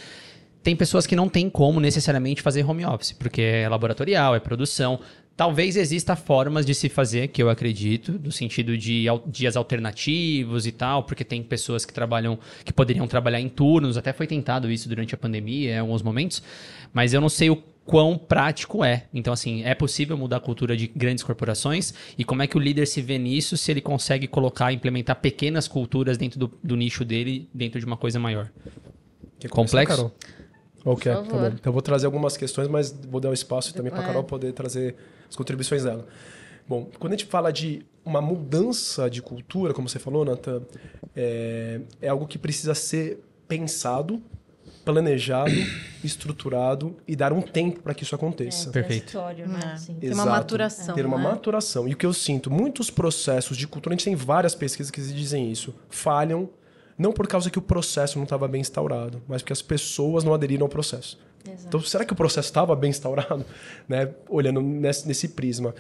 [0.62, 5.00] tem pessoas que não têm como necessariamente fazer home office, porque é laboratorial, é produção.
[5.36, 10.72] Talvez exista formas de se fazer, que eu acredito, no sentido de dias alternativos e
[10.72, 14.88] tal, porque tem pessoas que trabalham, que poderiam trabalhar em turnos, até foi tentado isso
[14.88, 16.42] durante a pandemia em alguns momentos,
[16.92, 19.04] mas eu não sei o quão prático é.
[19.14, 22.61] Então, assim, é possível mudar a cultura de grandes corporações e como é que o
[22.61, 27.04] líder se vê nisso se ele consegue colocar, implementar pequenas culturas dentro do, do nicho
[27.04, 28.50] dele, dentro de uma coisa maior.
[29.38, 29.96] Começar, Complexo?
[29.96, 30.12] Carol?
[30.84, 31.46] Ok, Por tá bom.
[31.46, 34.06] Então eu vou trazer algumas questões, mas vou dar o espaço também para a.
[34.06, 34.94] Carol poder trazer
[35.28, 36.06] as contribuições dela.
[36.68, 40.62] Bom, quando a gente fala de uma mudança de cultura, como você falou, Nathan,
[41.16, 44.22] é, é algo que precisa ser pensado,
[44.84, 45.50] planejado,
[46.04, 48.68] estruturado e dar um tempo para que isso aconteça.
[48.68, 49.18] É, Perfeito.
[49.46, 49.76] né?
[49.88, 49.92] É.
[49.94, 51.24] Tem uma maturação, Ter uma né?
[51.24, 51.88] maturação.
[51.88, 55.00] E o que eu sinto, muitos processos de cultura, a gente tem várias pesquisas que
[55.00, 56.50] dizem isso, falham
[56.99, 60.34] não por causa que o processo não estava bem instaurado, mas porque as pessoas não
[60.34, 61.18] aderiram ao processo.
[61.46, 61.64] Exato.
[61.68, 63.44] Então, será que o processo estava bem instaurado?
[63.88, 64.11] Né?
[64.28, 65.74] Olhando nesse, nesse prisma.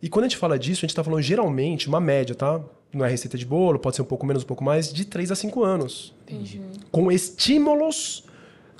[0.00, 2.60] E quando a gente fala disso, a gente está falando geralmente, uma média, tá?
[2.92, 5.32] Não é receita de bolo, pode ser um pouco menos, um pouco mais, de 3
[5.32, 6.14] a 5 anos.
[6.28, 6.60] Entendi.
[6.90, 8.24] Com estímulos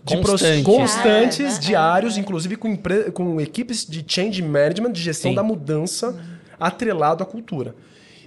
[0.05, 0.33] de pro-
[0.65, 1.57] Constantes.
[1.57, 2.77] é, diários, inclusive com,
[3.13, 5.35] com equipes de change management, de gestão Sim.
[5.37, 6.21] da mudança,
[6.59, 7.75] atrelado à cultura.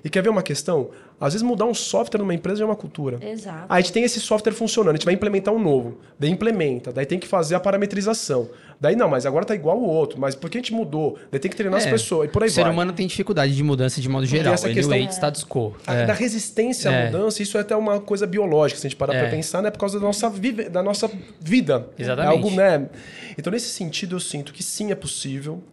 [0.03, 0.89] E quer ver uma questão?
[1.20, 3.18] Às vezes mudar um software numa empresa já é uma cultura.
[3.26, 3.66] Exato.
[3.70, 5.97] Aí a gente tem esse software funcionando, a gente vai implementar um novo.
[6.20, 8.49] Daí implementa, daí tem que fazer a parametrização.
[8.82, 10.20] Daí não, mas agora tá igual o outro.
[10.20, 11.18] Mas por que a gente mudou?
[11.32, 12.72] Daí tem que treinar as É, pessoas e por aí o ser vai.
[12.74, 14.53] humano tem dificuldade de mudança de modo geral.
[14.53, 15.74] essa Ele questão- wait status quo.
[15.88, 16.05] A- É.
[16.05, 17.05] Da resistência à É.
[17.05, 19.22] mudança, isso é até uma coisa biológica, se a gente parar É.
[19.22, 19.72] pra pensar, né?
[19.72, 21.09] Por causa da nossa, vive, da nossa
[21.39, 21.88] vida.
[21.97, 22.34] Exatamente.
[22.34, 22.89] É algo, né?
[23.38, 25.63] Então, nesse sentido, eu sinto que sim, é possível,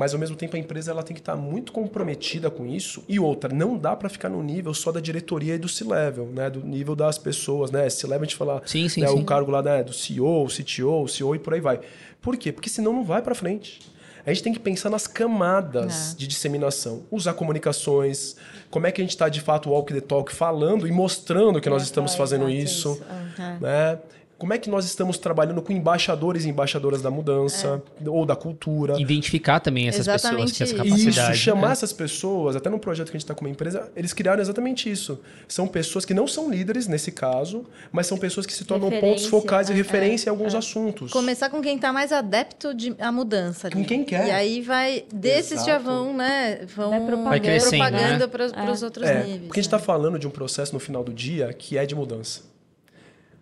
[0.00, 3.04] mas ao mesmo tempo a empresa ela tem que estar muito comprometida com isso.
[3.06, 6.48] E outra, não dá para ficar no nível só da diretoria e do C-level, né?
[6.48, 7.86] Do nível das pessoas, né?
[7.90, 9.20] C-level a gente fala Sim, sim, né, sim.
[9.20, 11.80] o cargo lá né, do CEO, CTO, CEO e por aí vai.
[12.22, 12.50] Por quê?
[12.50, 13.78] Porque senão não vai para frente.
[14.24, 16.16] A gente tem que pensar nas camadas É.
[16.16, 18.36] de disseminação, usar comunicações,
[18.70, 21.68] como é que a gente está de fato walk the talk falando e mostrando que
[21.68, 23.02] nós É, estamos é, fazendo isso, isso.
[23.38, 23.58] Ah.
[23.60, 23.98] né?
[24.40, 28.98] Como é que nós estamos trabalhando com embaixadores e embaixadoras da mudança ou da cultura?
[28.98, 30.82] Identificar também essas pessoas Exatamente que essa isso.
[30.82, 31.32] capacidade.
[31.34, 31.72] Isso, chamar né?
[31.72, 34.90] essas pessoas, até no projeto que a gente está com uma empresa, eles criaram exatamente
[34.90, 35.20] isso.
[35.46, 39.02] São pessoas que não são líderes nesse caso, mas são pessoas que se tornam pontos
[39.02, 41.12] Referência, focais e é, referência em alguns assuntos.
[41.12, 43.70] Começar com quem tá mais adepto de, à mudança.
[43.70, 44.26] Com quem quer.
[44.26, 45.04] E aí vai.
[45.12, 45.66] Desses Exato.
[45.66, 46.64] já vão, né?
[46.74, 47.28] Vão Vai propagando.
[47.28, 48.26] Vai crescendo, propaganda né?
[48.26, 49.42] para os outros É, níveis.
[49.48, 49.76] porque a gente né?
[49.76, 52.48] está falando de um processo no final do dia que é de mudança.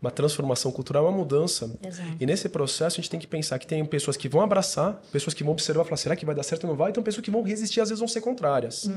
[0.00, 1.76] Uma transformação cultural é uma mudança.
[1.84, 2.10] Exato.
[2.20, 5.34] E nesse processo a gente tem que pensar que tem pessoas que vão abraçar, pessoas
[5.34, 6.90] que vão observar e falar, será que vai dar certo ou não vai?
[6.90, 8.88] Então pessoas que vão resistir, às vezes vão ser contrárias.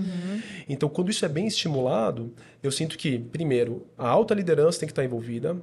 [0.70, 4.92] Então quando isso é bem estimulado, eu sinto que, primeiro, a alta liderança tem que
[4.92, 5.58] estar envolvida,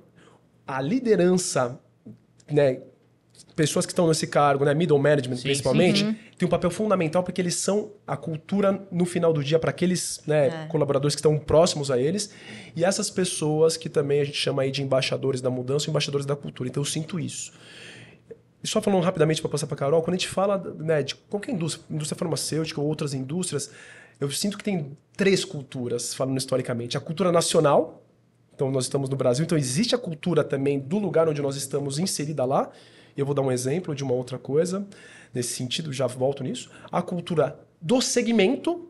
[0.66, 1.78] a liderança,
[2.50, 2.80] né,
[3.54, 6.04] pessoas que estão nesse cargo, né, middle management Sim, principalmente,
[6.36, 10.20] tem um papel fundamental porque eles são a cultura no final do dia para aqueles
[10.26, 10.66] né, É.
[10.66, 12.30] colaboradores que estão próximos a eles
[12.76, 16.36] e essas pessoas que também a gente chama aí de embaixadores da mudança embaixadores da
[16.36, 16.68] cultura.
[16.68, 17.52] Então eu sinto isso.
[18.62, 21.52] E só falando rapidamente para passar para Carol, quando a gente fala né, de qualquer
[21.52, 23.70] indústria, indústria farmacêutica ou outras indústrias,
[24.20, 26.96] eu sinto que tem três culturas, falando historicamente.
[26.96, 28.02] A cultura nacional,
[28.54, 32.00] então nós estamos no Brasil, então existe a cultura também do lugar onde nós estamos
[32.00, 32.70] inserida lá.
[33.20, 34.86] Eu vou dar um exemplo de uma outra coisa
[35.34, 36.70] nesse sentido, já volto nisso.
[36.90, 38.88] A cultura do segmento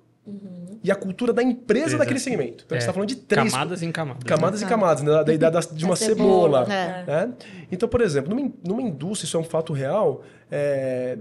[0.84, 2.64] e a cultura da empresa daquele segmento.
[2.66, 2.90] Então a gente É.
[2.90, 4.22] está falando de três Camadas em camadas.
[4.24, 4.28] né?
[4.28, 5.24] camadas e camadas, né?
[5.24, 6.74] da ideia da- de uma cebola, cebola.
[6.74, 7.04] É.
[7.26, 7.32] né?
[7.72, 11.18] Então, por exemplo, numa, in- numa indústria, isso é um fato real, é,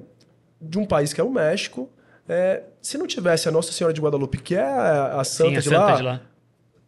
[0.62, 1.90] de um país que é o México,
[2.28, 5.56] é, se não tivesse a Nossa Senhora de Guadalupe, que é a, a santa, Sim,
[5.56, 6.22] a de, santa lá, de lá.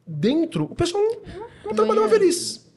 [0.05, 1.15] dentro, o pessoal não,
[1.67, 2.68] não trabalhava feliz.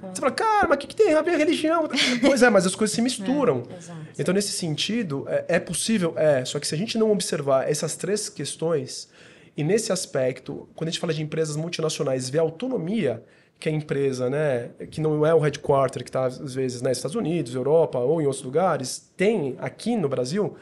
[0.00, 1.88] Você fala, cara, mas o que, que tem a ver a religião?
[2.22, 3.64] pois é, mas as coisas se misturam.
[3.76, 3.98] Exato.
[4.18, 6.14] Então, nesse sentido, é, é possível?
[6.16, 6.44] É.
[6.44, 9.08] Só que se a gente não observar essas três questões,
[9.56, 13.24] e nesse aspecto, quando a gente fala de empresas multinacionais, ver a autonomia
[13.58, 17.16] que a empresa, né, que não é o headquarter, que está às vezes nos Estados
[17.16, 20.56] Unidos, Europa ou em outros lugares, tem aqui no Brasil,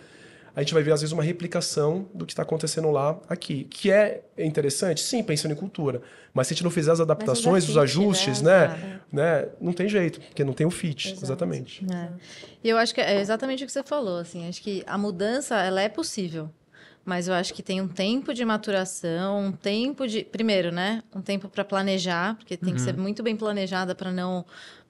[0.56, 3.64] a gente vai ver às vezes uma replicação do que está acontecendo lá aqui.
[3.64, 6.00] Que é interessante, sim, pensando em cultura.
[6.32, 8.68] Mas se a gente não fizer as adaptações, os fit, ajustes, né?
[8.68, 11.24] né, né, não tem jeito, porque não tem o fit, Exato.
[11.26, 11.84] exatamente.
[11.92, 12.08] É.
[12.64, 15.56] E eu acho que é exatamente o que você falou, assim, acho que a mudança,
[15.56, 16.50] ela é possível,
[17.04, 21.20] mas eu acho que tem um tempo de maturação, um tempo de, primeiro, né, um
[21.20, 24.44] tempo para planejar, porque tem que ser muito bem planejada para não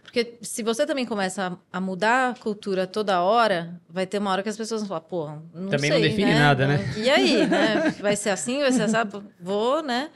[0.07, 4.43] porque se você também começa a, mudar a cultura toda hora, vai ter uma hora
[4.43, 6.39] que as pessoas vão falar, pô, não Também sei, não define né?
[6.39, 6.95] nada, né?
[6.97, 7.95] E aí, né?
[8.01, 8.97] Vai ser assim, vai ser assim,
[9.41, 10.09] vou, né?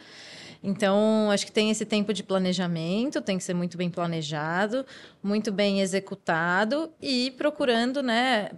[0.62, 4.84] Então, acho que tem esse tempo de planejamento, tem que ser muito bem planejado,
[5.22, 8.50] muito bem executado e procurando né,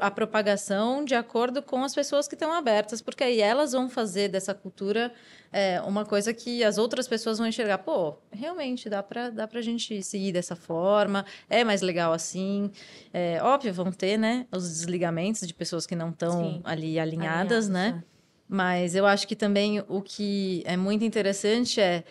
[0.00, 4.28] a propagação de acordo com as pessoas que estão abertas, porque aí elas vão fazer
[4.28, 5.10] dessa cultura
[5.50, 7.78] é, uma coisa que as outras pessoas vão enxergar.
[7.78, 12.70] Pô, realmente dá para dá pra gente seguir dessa forma, é mais legal assim.
[13.12, 18.02] É, óbvio, vão ter né, os desligamentos de pessoas que não estão ali alinhadas, né?
[18.48, 22.02] Mas eu acho que também o que é muito interessante é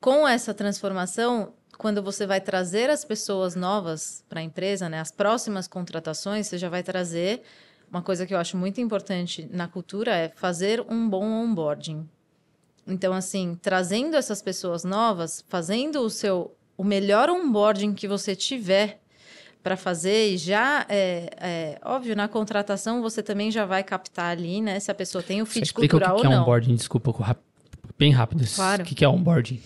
[0.00, 5.10] com essa transformação, quando você vai trazer as pessoas novas para a empresa, né, as
[5.10, 7.42] próximas contratações, você já vai trazer
[7.90, 12.08] uma coisa que eu acho muito importante na cultura é fazer um bom onboarding.
[12.86, 19.00] Então, assim, trazendo essas pessoas novas, fazendo o seu o melhor onboarding que você tiver
[19.64, 24.60] para fazer e já é, é, óbvio na contratação você também já vai captar ali,
[24.60, 26.34] né, se a pessoa tem o Você fit explica o que cultural que é ou
[26.34, 26.42] não.
[26.42, 27.10] onboarding, desculpa,
[27.98, 28.44] bem rápido.
[28.54, 28.82] Claro.
[28.82, 29.60] O que que é onboarding?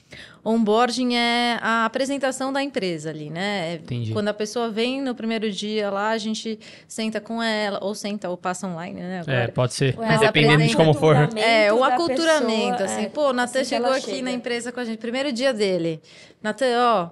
[0.44, 3.72] Onboarding é a apresentação da empresa ali, né?
[3.72, 4.12] É Entendi.
[4.12, 8.28] Quando a pessoa vem no primeiro dia lá, a gente senta com ela, ou senta
[8.28, 9.22] ou passa online, né?
[9.26, 9.53] É, Agora.
[9.53, 11.16] pode ser, Mas dependendo de como for.
[11.36, 13.05] É, o aculturamento, pessoa, assim.
[13.07, 14.22] é, Pô, o Natan assim chegou aqui chega.
[14.22, 16.01] na empresa com a gente, primeiro dia dele.
[16.42, 17.09] Natan, ó,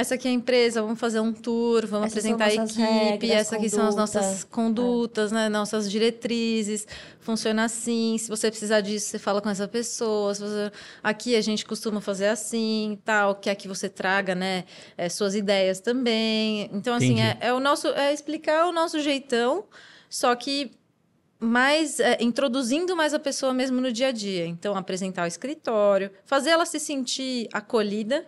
[0.00, 2.80] essa aqui é a empresa, vamos fazer um tour, vamos Essas apresentar a equipe,
[3.26, 4.82] regras, essa aqui são as nossas conduta.
[4.82, 6.86] condutas, né, nossas diretrizes,
[7.20, 10.72] funciona assim, se você precisar disso, você fala com essa pessoa, se você-
[11.02, 14.64] aqui a gente costuma fazer assim, tal, quer que você traga, né,
[14.96, 19.64] eh, suas ideias também, então assim, é, é o nosso, é explicar o nosso jeitão,
[20.08, 20.72] só que
[21.38, 24.44] mais é, introduzindo mais a pessoa mesmo no dia a dia.
[24.46, 28.26] Então, apresentar o escritório, fazer ela se sentir acolhida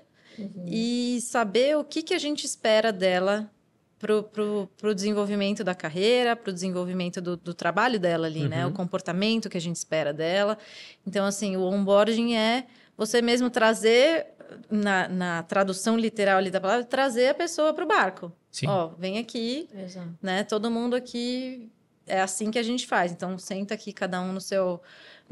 [0.66, 3.50] e saber o que, que a gente espera dela
[3.98, 8.66] pro, pro, pro desenvolvimento da carreira, pro desenvolvimento do, do trabalho dela ali, né?
[8.66, 10.58] O comportamento que a gente espera dela.
[11.06, 12.66] Então, assim, o onboarding é
[12.96, 14.26] você mesmo trazer,
[14.70, 18.32] na, na tradução literal ali da palavra, trazer a pessoa para o barco.
[18.50, 18.66] Sim.
[18.68, 20.18] Ó, vem aqui, Exato.
[20.20, 20.44] né?
[20.44, 21.70] Todo mundo aqui
[22.06, 23.12] é assim que a gente faz.
[23.12, 24.80] Então senta aqui cada um no seu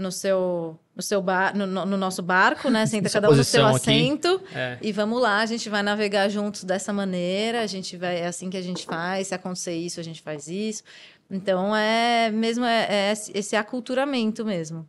[0.01, 2.85] no seu no seu bar, no, no- no nosso barco, né?
[2.85, 4.77] Senta cada um no seu assento É.
[4.83, 5.39] e vamos lá.
[5.41, 7.63] A gente vai navegar juntos dessa maneira.
[7.63, 9.29] A gente vai é assim que a gente faz.
[9.29, 10.83] Se acontecer isso, a gente faz isso.
[11.31, 14.87] Então é mesmo é, é esse aculturamento mesmo.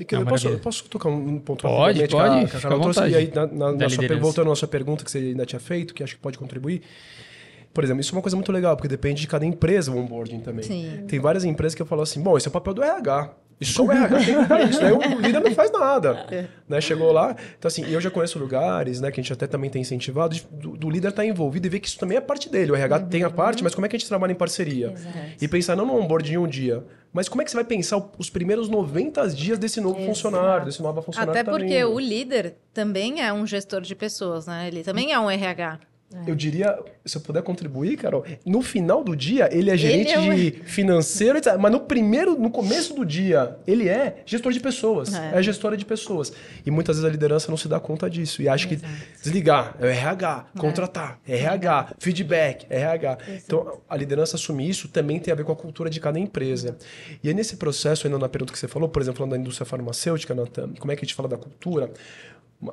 [0.00, 3.00] E, posso, posso tocar um ponto Pode, que a- pode, que a à trouxe?
[3.08, 4.20] E aí, na, na, liderança.
[4.20, 6.82] voltando à sua pergunta que você ainda tinha feito, que acho que pode contribuir.
[7.74, 10.40] Por exemplo, isso é uma coisa muito legal, porque depende de cada empresa o onboarding
[10.40, 10.62] também.
[10.64, 11.04] Sim.
[11.08, 13.30] Tem várias empresas que eu falo assim, bom, esse é o papel do RH.
[13.64, 14.92] Só o RH tem que fazer isso, né?
[14.92, 16.26] O líder não faz nada.
[16.68, 16.80] Né?
[16.80, 19.82] Chegou lá, então assim, eu já conheço lugares, né, que a gente até também tem
[19.82, 22.72] incentivado, do, do líder estar envolvido e ver que isso também é parte dele.
[22.72, 24.92] O RH tem a parte, mas como é que a gente trabalha em parceria?
[24.92, 25.18] Exato.
[25.40, 28.30] E pensar não no onboarding um dia, mas como é que você vai pensar os
[28.30, 33.20] primeiros 90 dias desse novo funcionário, desse nova funcionário Até tá porque o líder também
[33.20, 34.68] é um gestor de pessoas, né?
[34.68, 35.78] Ele também é um RH.
[36.26, 40.18] Eu diria, se eu puder contribuir, Carol, no final do dia, ele é gerente é
[40.18, 41.56] um- de financeiro, etc.
[41.58, 45.14] mas no primeiro, no começo do dia, ele é gestor de pessoas.
[45.14, 45.38] É.
[45.38, 46.32] É, gestora de pessoas.
[46.64, 48.42] E muitas vezes a liderança não se dá conta disso.
[48.42, 48.78] E acha que
[49.22, 53.18] desligar é o RH, contratar, é RH, feedback, é RH.
[53.44, 56.76] Então, a liderança assumir isso também tem a ver com a cultura de cada empresa.
[57.22, 59.64] E aí, nesse processo, ainda na pergunta que você falou, por exemplo, falando da indústria
[59.66, 61.90] farmacêutica, Natan, como é que a gente fala da cultura?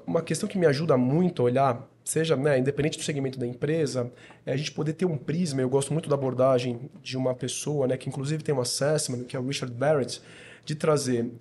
[0.06, 4.12] Uma- questão que me ajuda muito a olhar, seja né, independente do segmento da empresa,
[4.46, 5.62] é a gente poder ter um prisma.
[5.62, 9.36] Eu gosto muito da abordagem de uma pessoa, né, que inclusive tem um assessment, que
[9.36, 10.22] é o Richard Barrett,
[10.64, 11.32] de trazer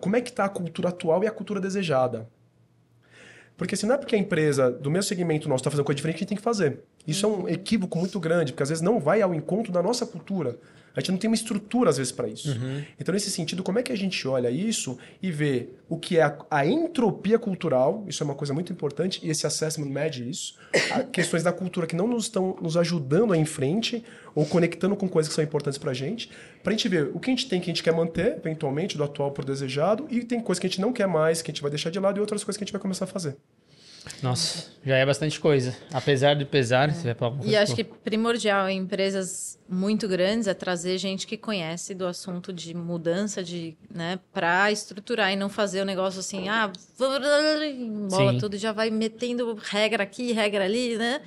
[0.00, 2.28] como é que está a cultura atual e a cultura desejada.
[3.56, 6.16] Porque assim, não é porque a empresa do mesmo segmento nosso está fazendo coisa diferente
[6.16, 6.80] a gente tem que fazer.
[7.06, 10.04] Isso é um equívoco muito grande, porque às vezes não vai ao encontro da nossa
[10.06, 10.58] cultura.
[10.96, 12.58] A gente não tem uma estrutura, às vezes, para isso.
[12.98, 16.22] Então, nesse sentido, como é que a gente olha isso e vê o que é
[16.22, 20.56] a, a entropia cultural, isso é uma coisa muito importante, e esse assessment mede isso,
[21.12, 24.02] questões da cultura que não nos estão nos ajudando a ir em frente,
[24.34, 26.30] ou conectando com coisas que são importantes para a gente,
[26.62, 28.96] para a gente ver o que a gente tem que a gente quer manter, eventualmente,
[28.96, 31.50] do atual para o desejado, e tem coisas que a gente não quer mais, que
[31.50, 33.08] a gente vai deixar de lado, e outras coisas que a gente vai começar a
[33.08, 33.36] fazer.
[34.22, 35.76] Nossa, já é bastante coisa.
[35.92, 40.54] Apesar de pesar, vai falar alguma E acho que primordial em empresas muito grandes é
[40.54, 45.82] trazer gente que conhece do assunto de mudança de, né, para estruturar e não fazer
[45.82, 48.38] o negócio assim, ah, bola Sim.
[48.38, 51.20] tudo e já vai metendo regra aqui, regra ali, né?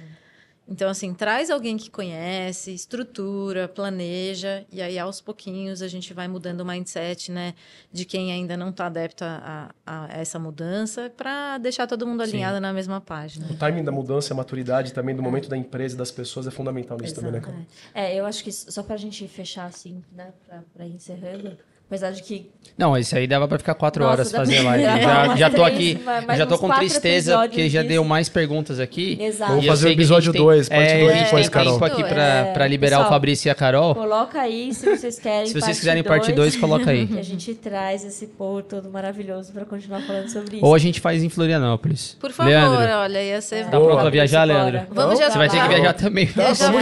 [0.69, 6.27] Então, assim, traz alguém que conhece, estrutura, planeja, e aí aos pouquinhos a gente vai
[6.27, 7.55] mudando o mindset, né,
[7.91, 12.23] de quem ainda não está adepto a, a- a essa mudança, para deixar todo mundo
[12.23, 12.29] Sim.
[12.29, 13.47] alinhado na mesma página.
[13.49, 16.51] O timing da mudança, a maturidade também do momento da empresa e das pessoas é
[16.51, 17.57] fundamental nisso também, né, cara?
[17.93, 20.31] É, eu acho que só pra gente fechar assim, né,
[20.75, 21.57] pra ir encerrando,
[21.89, 24.83] Apesar de que Não, isso aí dava pra ficar quatro Nossa, horas dá fazer live.
[24.83, 25.99] Já, já tô aqui,
[26.37, 29.17] já tô com tristeza porque já deu mais perguntas aqui.
[29.19, 29.49] Exato.
[29.53, 31.73] Vamos eu fazer o episódio tem- 2, parte é, 2 a gente depois, Carol.
[31.73, 33.95] tempo aqui pra, É, pra liberar o pessoal, Fabrício e a Carol.
[33.95, 35.47] coloca aí se vocês querem.
[35.47, 37.07] Se vocês parte quiserem parte dois, 2, coloca aí.
[37.09, 40.65] Que a gente traz esse povo todo maravilhoso pra continuar falando sobre isso.
[40.65, 42.15] Ou a gente faz em Florianópolis.
[42.19, 43.85] Por favor, Leandro, olha, ia ser tá bom.
[43.87, 44.81] pronto pra viajar, Leandro?
[44.91, 46.27] Vamos já Você vai ter que viajar também.
[46.27, 46.81] Já vou,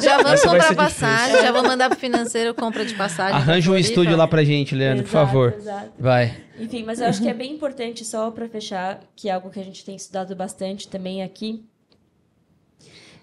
[0.00, 3.34] já vamos comprar passagem, já vou mandar pro financeiro compra de passagem.
[3.34, 5.54] Arranja um estúdio lá pra gente, Leandro, por Exato, favor.
[5.54, 5.92] exato.
[5.98, 6.44] Vai.
[6.58, 9.58] Enfim, mas eu acho que é bem importante, só para fechar, que é algo que
[9.58, 11.64] a gente tem estudado bastante também aqui,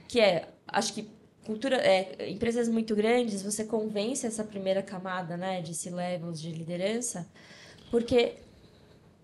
[0.08, 1.08] que é, acho que
[1.46, 7.28] cultura, é, empresas muito grandes, você convence essa primeira camada, né, de C-levels, de liderança,
[7.92, 8.36] porque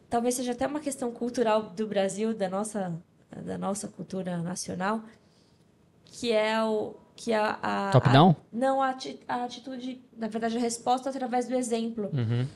[0.09, 2.93] talvez seja até uma questão cultural do Brasil, da nossa,
[3.43, 5.03] da nossa cultura nacional,
[6.05, 8.35] que é o que a, a Top a- down?
[8.51, 12.09] não a, ati- a atitude, na verdade a resposta através do exemplo.
[12.13, 12.47] Uhum.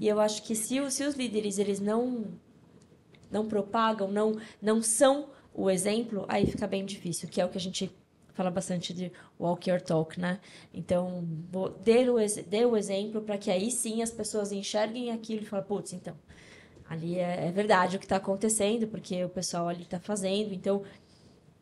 [0.00, 2.26] E eu acho que se, se os líderes eles não
[3.30, 7.58] não propagam, não não são o exemplo, aí fica bem difícil, que é o que
[7.58, 7.90] a gente
[8.32, 10.40] fala bastante de walk your talk, né?
[10.72, 12.16] Então, vou, dê, o,
[12.48, 16.14] dê o exemplo para que aí sim as pessoas enxerguem aquilo e falem, putz, então,
[16.88, 20.82] ali é, é verdade o que está acontecendo, porque o pessoal ali está fazendo, então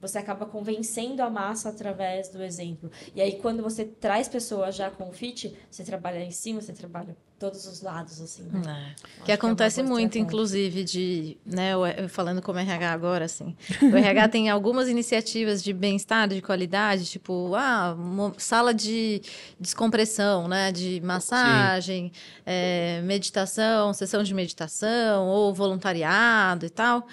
[0.03, 2.91] você acaba convencendo a massa através do exemplo.
[3.15, 7.17] E aí, quando você traz pessoas já com fit, você trabalha em cima, você trabalha
[7.39, 8.95] todos os lados, assim, né?
[9.21, 9.25] É.
[9.25, 13.57] Que é acontece boa muito, inclusive, de, né, o- eu falando como RH agora, assim,
[13.83, 17.97] o RH tem algumas iniciativas de bem-estar, de qualidade, tipo, ah,
[18.39, 19.23] sala de
[19.59, 22.13] descompressão, né, de massagem,
[22.47, 27.07] é, meditação, sessão de meditação, ou voluntariado e tal.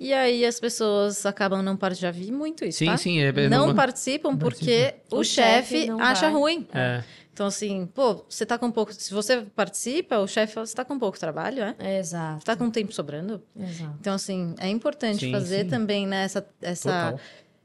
[0.00, 2.96] E aí as pessoas acabam não participando, já vi muito isso, Sim, tá?
[2.96, 3.20] sim.
[3.20, 6.32] É, Não não- participam porque o, O chefe não acha vai.
[6.32, 6.66] ruim.
[6.72, 7.04] É.
[7.32, 8.92] Então, assim, pô, você tá com pouco.
[8.92, 11.98] Se você participa, o chefe fala, você tá com pouco trabalho, é?
[11.98, 12.40] Exato.
[12.40, 13.42] Você tá com tempo sobrando?
[13.58, 13.94] Exato.
[14.00, 15.68] Então, assim, é importante Sim, fazer sim.
[15.70, 17.20] também né, essa, essa, Total.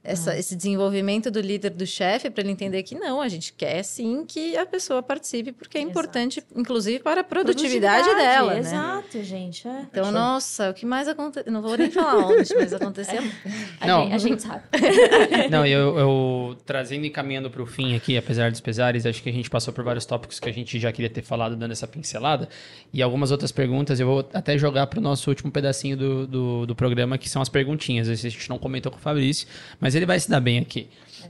[0.06, 3.84] Essa, esse desenvolvimento do líder, do chefe, para ele entender que não, a gente quer
[3.84, 5.92] sim que a pessoa participe, porque é Exato.
[5.92, 8.60] importante, inclusive, para a produtividade, dela, né?
[8.60, 9.68] Exato, gente.
[9.68, 9.82] É.
[9.90, 11.52] Então, nossa, o que mais aconteceu?
[11.52, 13.22] Não vou nem falar onde, mas aconteceu.
[13.80, 14.04] A, Não.
[14.04, 14.64] gente, a gente sabe.
[15.50, 19.30] Não, eu, eu trazendo e caminhando para o fim aqui, apesar dos pesares, acho que
[19.30, 21.88] a gente passou por vários tópicos que a gente já queria ter falado, dando essa
[21.88, 22.48] pincelada.
[22.94, 26.66] E algumas outras perguntas eu vou até jogar para o nosso último pedacinho do, do,
[26.68, 28.08] do programa, que são as perguntinhas.
[28.08, 29.48] Esse a gente não comentou com o Fabrício,
[29.80, 30.88] mas ele vai se dar bem aqui.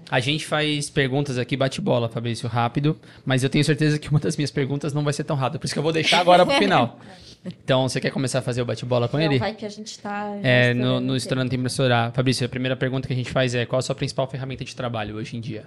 [0.09, 4.37] A gente faz perguntas aqui, bate-bola, Fabrício, rápido, mas eu tenho certeza que uma das
[4.37, 6.55] minhas perguntas não vai ser tão rápida, por isso que eu vou deixar agora pro
[6.55, 6.99] final.
[7.45, 9.37] Então, você quer começar a fazer o bate-bola com Não, ele?
[9.37, 10.35] vai que a gente tá.
[10.41, 12.11] É, no, estourando no o Estourando Tem pra Estourar.
[12.11, 14.75] Fabrício, a primeira pergunta que a gente faz é qual a sua principal ferramenta de
[14.75, 15.65] trabalho hoje em dia?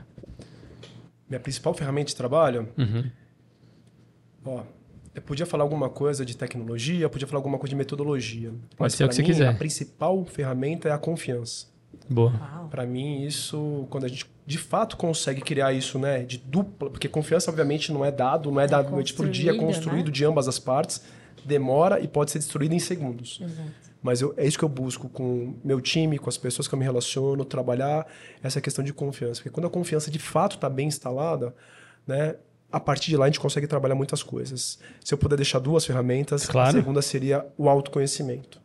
[1.28, 2.68] Minha principal ferramenta de trabalho?
[2.76, 3.04] Uhum.
[4.44, 4.62] Ó,
[5.14, 8.52] eu podia falar alguma coisa de tecnologia, podia falar alguma coisa de metodologia.
[8.78, 9.48] Mas ser o que você mim, quiser.
[9.48, 11.66] A principal ferramenta é a confiança.
[12.08, 12.32] Boa.
[12.70, 17.06] Para mim, isso, quando a gente de fato consegue criar isso, né, de dupla, porque
[17.08, 20.06] confiança, obviamente, não é dado, não é dado da noite pro dia, é construído, construído
[20.06, 20.12] né?
[20.12, 21.02] de ambas as partes,
[21.44, 23.40] demora e pode ser destruído em segundos.
[23.42, 23.88] Exato.
[24.02, 26.78] Mas eu- é isso que eu busco com meu time, com as pessoas que eu
[26.78, 28.06] me relaciono, trabalhar
[28.42, 29.40] essa questão de confiança.
[29.40, 31.54] Porque quando a confiança de fato está bem instalada,
[32.06, 32.36] né,
[32.70, 34.78] a partir de lá a gente consegue trabalhar muitas coisas.
[35.04, 36.68] Se eu puder deixar duas ferramentas, Claro.
[36.68, 38.60] a segunda seria o autoconhecimento.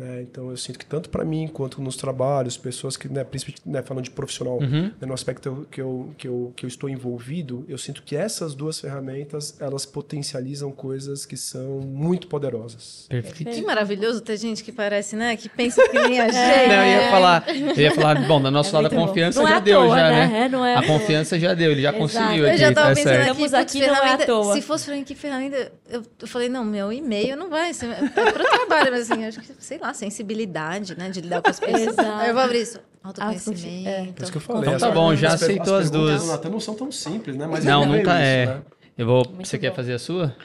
[0.00, 0.22] Né?
[0.22, 3.82] Então eu sinto que tanto para mim quanto nos trabalhos, pessoas que, né, principalmente né,
[3.82, 4.84] falando de profissional, Uhum.
[5.00, 8.54] né, no aspecto que eu, que, eu, que eu estou envolvido, eu sinto que essas
[8.54, 13.06] duas ferramentas elas potencializam coisas que são muito poderosas.
[13.08, 13.50] Perfeito.
[13.52, 15.36] Que maravilhoso ter gente que parece, né?
[15.36, 16.68] Que pensa que nem a gente.
[16.68, 19.46] Não, eu ia falar, eu ia falar, bom, do nosso É lado a confiança é
[19.46, 20.26] já à deu, toa, já, né?
[20.26, 20.44] né?
[20.44, 21.98] É, não é a confiança já deu, ele já Exato.
[22.02, 23.30] conseguiu Eu aqui, já tava tá pensando certo.
[23.32, 24.54] aqui, Estamos aqui, não é à ferramenta- toa.
[24.54, 27.70] Se fosse falando que ferramenta, eu, eu falei, não, meu e-mail não vai.
[27.70, 31.08] É pro trabalho, mas assim, acho que, sei lá, sensibilidade, né?
[31.10, 31.82] De lidar com as pessoas.
[31.82, 32.24] Exato.
[32.26, 32.80] Eu vou abrir isso.
[33.02, 33.90] Autoconhecimento, é.
[34.08, 34.62] É isso que eu falei.
[34.62, 36.22] Então tá bom, já aceitou as duas.
[36.22, 37.46] do Natan não são tão simples, né?
[37.46, 38.44] Mas Não, eu nunca leio é.
[38.44, 38.62] isso, né?
[38.98, 39.76] Eu vou, Muito você quer bom.
[39.76, 40.36] fazer a sua?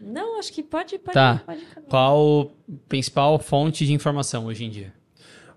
[0.00, 1.42] Não, acho que pode, pode, Tá.
[1.44, 1.60] pode.
[1.88, 2.52] Qual
[2.88, 4.92] principal fonte de informação hoje em dia?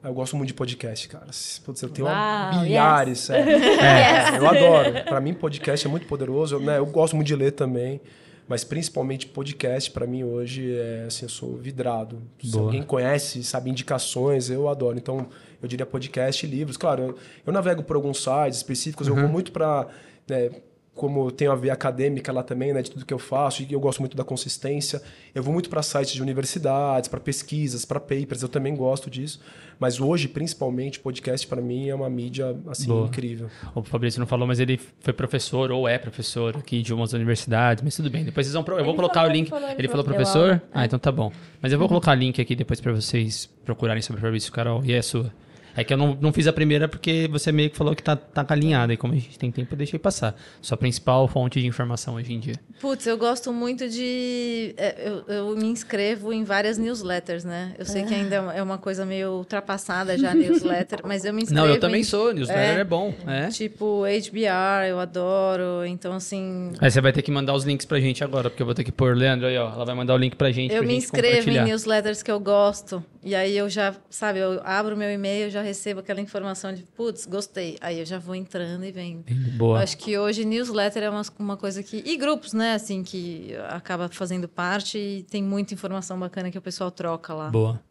[0.04, 1.28] Ah, Eu gosto muito de podcast, cara.
[1.64, 3.52] Putz, eu tenho Uau, bilhares, sério.
[3.82, 5.04] É, eu adoro.
[5.06, 6.56] Pra mim, podcast é muito poderoso.
[6.56, 8.02] Eu, né, eu gosto muito de ler também.
[8.48, 12.22] Mas principalmente podcast, pra mim hoje, é assim, eu sou vidrado.
[12.44, 12.66] Se Boa.
[12.66, 14.98] alguém conhece, sabe indicações, eu adoro.
[14.98, 15.28] Então,
[15.62, 16.78] eu diria podcast e livros.
[16.78, 17.16] Claro, eu,
[17.48, 19.88] eu navego por alguns sites específicos, eu vou muito pra
[20.28, 20.52] né,
[20.96, 23.74] como eu tenho a ver acadêmica lá também, né, de tudo que eu faço, e
[23.74, 25.02] eu gosto muito da consistência.
[25.36, 29.42] Eu vou muito para sites de universidades, para pesquisas, para papers, eu também gosto disso.
[29.78, 33.08] Mas hoje, principalmente, podcast para mim é uma mídia assim Boa.
[33.08, 33.50] incrível.
[33.76, 37.84] O Fabrício não falou, mas ele foi professor ou é professor aqui de umas universidades,
[37.84, 38.24] mas tudo bem.
[38.24, 38.64] Depois vocês vão.
[38.64, 39.50] pro- Eu vou colocar falou, o link.
[39.50, 40.62] falou, ele ele falou falou, professor?
[40.74, 41.30] Ah, então tá bom.
[41.62, 44.82] Mas eu vou colocar o link aqui depois pra vocês procurarem sobre o Fabrício Carol.
[44.86, 45.30] E é sua.
[45.76, 48.16] É que eu não, não fiz a primeira porque você meio que falou que tá,
[48.16, 48.94] tá alinhada.
[48.94, 50.36] E como a gente tem tempo, eu deixei passar.
[50.62, 52.56] Sua principal fonte de informação hoje em dia.
[52.80, 54.74] Putz, eu gosto muito de.
[54.78, 57.74] é, Eu, eu me inscrevo em várias newsletters, né?
[57.78, 61.68] Eu sei que ainda é uma coisa meio ultrapassada já, newsletter, mas eu me inscrevo.
[61.68, 62.34] Não, eu também em, sou.
[62.34, 62.80] Newsletter É.
[62.80, 63.14] é, bom.
[63.28, 63.48] É.
[63.48, 65.86] Tipo, HBR, eu adoro.
[65.86, 66.72] Então, assim.
[66.80, 68.84] Aí você vai ter que mandar os links pra gente agora, porque eu vou ter
[68.84, 69.72] que pôr, Leandro, aí, ó.
[69.74, 70.72] Ela vai mandar o link pra gente.
[70.74, 73.04] Eu pra me gente inscrevo em newsletters que eu gosto.
[73.26, 77.26] E aí eu já, sabe, eu abro meu e-mail, já recebo aquela informação de, putz,
[77.26, 77.76] gostei.
[77.82, 79.26] Aí eu já vou entrando e vendo.
[79.58, 79.80] Boa.
[79.80, 82.04] Eu acho que hoje newsletter é uma, uma coisa que.
[82.06, 82.74] E grupos, né?
[82.76, 87.50] Assim, que acaba fazendo parte e tem muita informação bacana que o pessoal troca lá.
[87.50, 87.82] Boa.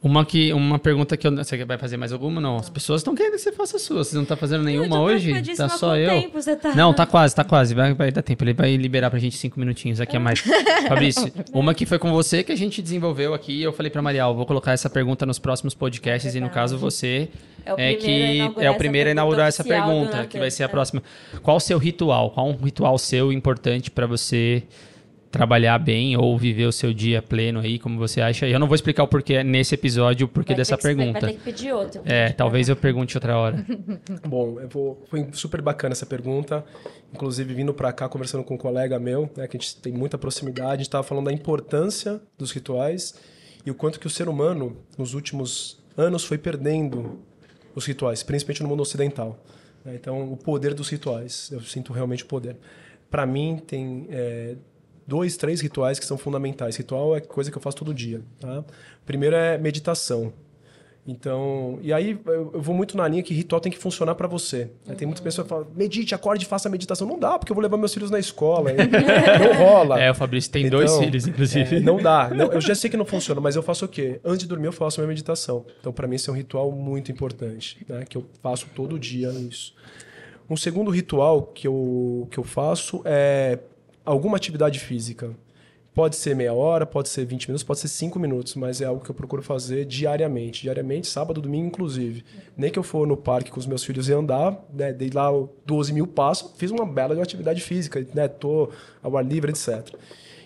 [0.00, 1.34] Uma, que, uma pergunta que eu.
[1.36, 2.40] Você vai fazer mais alguma?
[2.40, 2.56] Não.
[2.56, 4.04] As pessoas estão querendo que você faça a sua.
[4.04, 5.32] Você não tá fazendo nenhuma hoje?
[5.56, 6.08] Tá só eu.
[6.10, 7.74] tempo, você tá- Não, tá quase, tá quase.
[7.74, 8.44] Vai, vai dar tempo.
[8.44, 10.38] Ele vai liberar pra gente cinco minutinhos aqui a mais.
[10.86, 13.60] Fabrício, uma que foi com você que a gente desenvolveu aqui.
[13.60, 17.28] Eu falei pra Marial, vou colocar essa pergunta nos próximos podcasts e no caso você
[17.66, 20.68] É o é que é o primeiro a inaugurar essa pergunta, que vai ser a
[20.68, 21.02] próxima.
[21.42, 22.30] Qual o seu ritual?
[22.30, 24.62] Qual um ritual seu importante pra você
[25.30, 28.46] trabalhar bem ou viver o seu dia pleno aí, como você acha?
[28.48, 31.20] Eu não vou explicar o porquê nesse episódio, o porquê Vai dessa ter que- pergunta.
[31.20, 32.00] Vai ter que pedir outro.
[32.04, 33.64] É, talvez eu pergunte outra hora.
[34.26, 36.64] Bom, eu vou, foi super bacana essa pergunta.
[37.12, 40.16] Inclusive, vindo para cá, conversando com um colega meu, né, que a gente tem muita
[40.16, 43.14] proximidade, a gente estava falando da importância dos rituais
[43.66, 47.18] e o quanto que o ser humano, nos últimos anos, foi perdendo
[47.74, 49.38] os rituais, principalmente no mundo ocidental.
[49.84, 49.94] né?
[49.94, 52.56] Então, o poder dos rituais, eu sinto realmente o poder.
[53.10, 54.56] Para mim, tem é,
[55.08, 56.76] dois, três rituais que são fundamentais.
[56.76, 58.20] Ritual é coisa que eu faço todo dia.
[58.38, 58.60] Tá?
[58.60, 60.32] O primeiro é meditação.
[61.10, 64.70] Então, e aí eu vou muito na linha que ritual tem que funcionar para você.
[64.86, 64.94] né?
[64.94, 67.08] Tem muitas pessoas que falam, medite, acorde, faça meditação.
[67.08, 68.72] Não dá, porque eu vou levar meus filhos na escola.
[68.76, 69.98] não rola.
[69.98, 71.76] É, o Fabrício tem dois Então, filhos, inclusive.
[71.76, 72.28] é, não dá.
[72.28, 74.20] Não, eu já sei que não funciona, mas eu faço o quê?
[74.22, 75.64] Antes de dormir, eu faço minha meditação.
[75.80, 78.04] Então, para mim, esse é um ritual muito importante, né?
[78.06, 79.74] Que eu faço todo dia isso.
[80.50, 83.58] Um segundo ritual que eu, que eu faço é
[84.08, 85.30] alguma atividade física.
[85.94, 89.02] Pode ser meia hora, pode ser 20 minutos, pode ser 5 minutos, mas é algo
[89.02, 90.62] que eu procuro fazer diariamente.
[90.62, 92.24] Diariamente, sábado, domingo, inclusive.
[92.56, 95.28] Nem que eu for no parque com os meus filhos e andar, né, dei lá
[95.66, 98.70] 12 mil passos, fiz uma bela de atividade física, né, tô
[99.02, 99.94] ao ar livre, etc.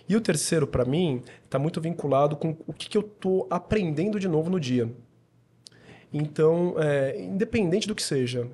[0.09, 4.19] E o terceiro, para mim, está muito vinculado com o que, que eu tô aprendendo
[4.19, 4.91] de novo no dia.
[6.13, 8.49] Então, é, independente do que seja,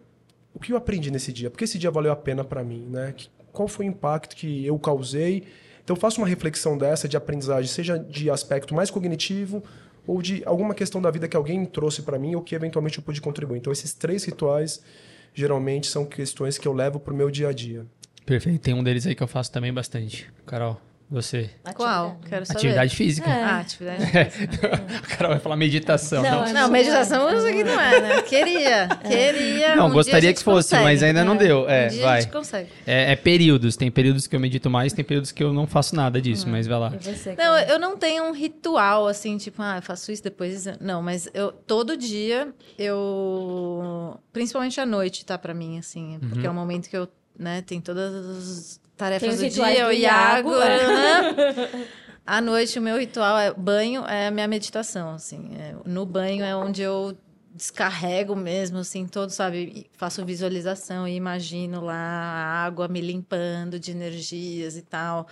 [0.52, 1.48] o que eu aprendi nesse dia?
[1.48, 3.14] Porque esse dia valeu a pena para mim, né?
[3.58, 5.42] Qual foi o impacto que eu causei?
[5.82, 9.64] Então, eu faço uma reflexão dessa de aprendizagem, seja de aspecto mais cognitivo
[10.06, 13.02] ou de alguma questão da vida que alguém trouxe para mim ou que eventualmente eu
[13.02, 13.58] pude contribuir.
[13.58, 14.80] Então, esses três rituais
[15.34, 17.84] geralmente são questões que eu levo pro meu dia a dia.
[18.24, 18.60] Perfeito.
[18.60, 20.32] Tem um deles aí que eu faço também bastante.
[20.46, 20.80] Carol,
[21.10, 21.50] você.
[21.74, 22.18] Qual?
[22.28, 22.58] Quero saber.
[22.58, 23.30] Atividade física.
[23.30, 24.70] Ah, atividade física.
[24.74, 26.22] A Carol vai falar meditação.
[26.22, 28.22] Não, Não, é- Não, meditação isso aqui não é, né?
[28.22, 29.76] Queria, queria.
[29.76, 30.84] Não, um gostaria que fosse, consegue.
[30.84, 31.68] mas ainda não deu.
[31.68, 32.18] É, um dia vai.
[32.18, 32.68] a gente consegue.
[32.86, 33.76] É, é períodos.
[33.76, 36.66] Tem períodos que eu medito mais, tem períodos que eu não faço nada disso, mas
[36.66, 36.90] vai lá.
[37.00, 40.66] Você, Não, eu não tenho um ritual assim, tipo, ah, eu faço isso depois.
[40.66, 40.76] isso.
[40.80, 42.48] Não, mas eu todo dia
[42.78, 47.62] eu, principalmente à noite, tá pra mim assim, porque é o momento que eu, né,
[47.62, 50.50] tem todas as tarefas do dia, do o Iago.
[50.52, 51.86] Aham.
[52.26, 55.48] À noite o meu ritual é banho, é a minha meditação, assim.
[55.58, 57.16] É, no banho é onde eu
[57.54, 59.86] descarrego mesmo, assim, todo, sabe?
[59.94, 65.26] Faço visualização e imagino lá a água me limpando de energias e tal.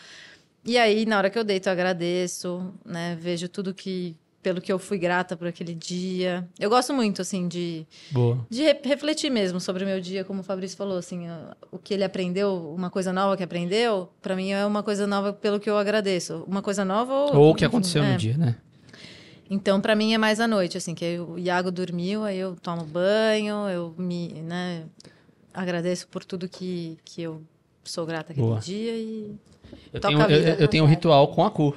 [0.65, 3.15] E aí, na hora que eu deito, eu agradeço, né?
[3.21, 6.49] Vejo tudo que pelo que eu fui grata por aquele dia.
[6.57, 8.47] Eu gosto muito, assim, de, Boa.
[8.49, 11.27] de re- refletir mesmo sobre o meu dia, como o Fabrício falou, assim,
[11.73, 15.33] o que ele aprendeu, uma coisa nova que aprendeu, para mim é uma coisa nova
[15.33, 16.45] pelo que eu agradeço.
[16.47, 17.37] Uma coisa nova ou...
[17.37, 18.13] Ou o que enfim, aconteceu é.
[18.13, 18.55] no dia, né?
[19.51, 22.85] Então, para mim é mais à noite, assim, que o Iago dormiu, aí eu tomo
[22.85, 24.85] banho, eu me, né,
[25.53, 27.43] agradeço por tudo que, que eu
[27.83, 28.61] sou grata aquele Boa.
[28.61, 29.35] dia e
[29.93, 31.77] Eu tenho, eu, eu tenho um ritual com a cu.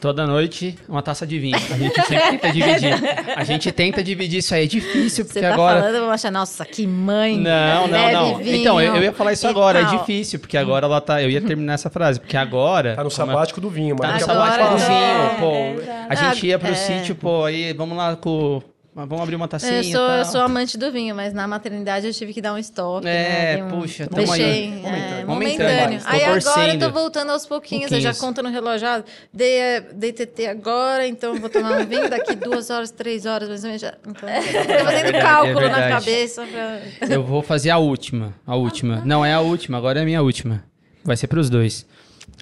[0.00, 1.56] Toda noite, uma taça de vinho.
[1.56, 2.94] A gente sempre tenta dividir.
[3.36, 4.64] A gente tenta dividir isso aí.
[4.64, 5.80] É difícil, porque você tá agora.
[5.80, 7.36] falando, eu vou achar, nossa, que mãe.
[7.36, 8.36] Não, não, bebe não.
[8.38, 9.80] vinho Então, eu, eu ia falar isso agora.
[9.80, 9.98] É tal.
[9.98, 11.22] difícil, porque agora ela tá.
[11.22, 12.96] Eu ia terminar essa frase, porque agora.
[12.96, 15.82] Tá no é- sabático do vinho, Tá no mas sabático do é, vinho, pô.
[15.82, 16.06] exato.
[16.08, 16.74] A gente ia pro É.
[16.74, 18.62] sítio, pô, aí vamos lá com,
[18.92, 22.08] Mas vamos abrir uma tacinha Eu sou, eu sou amante do vinho, mas na maternidade
[22.08, 23.06] eu tive que dar um stop.
[23.06, 23.64] É, né?
[23.64, 24.44] Um- puxa, tamo Deixei.
[24.44, 24.64] aí.
[24.84, 25.26] é, Momentâneo.
[25.28, 26.00] momentâneo.
[26.04, 26.80] Aí Tô agora eu torcendo.
[26.86, 27.92] tô voltando aos pouquinhos.
[27.92, 28.18] Eu já Pouquinhos.
[28.18, 28.88] conto no relógio.
[28.88, 33.26] ah, Dei, é, dei TT agora, então vou tomar um vinho daqui duas horas, três
[33.26, 33.80] horas, mais ou menos.
[33.80, 36.44] Já, então, tô fazendo verdade, cálculo é na cabeça.
[36.46, 37.06] Pra...
[37.14, 38.34] Eu vou fazer a última.
[38.44, 39.02] A última.
[39.04, 40.64] Não é a última, agora é a minha última.
[41.04, 41.86] Vai ser pros dois.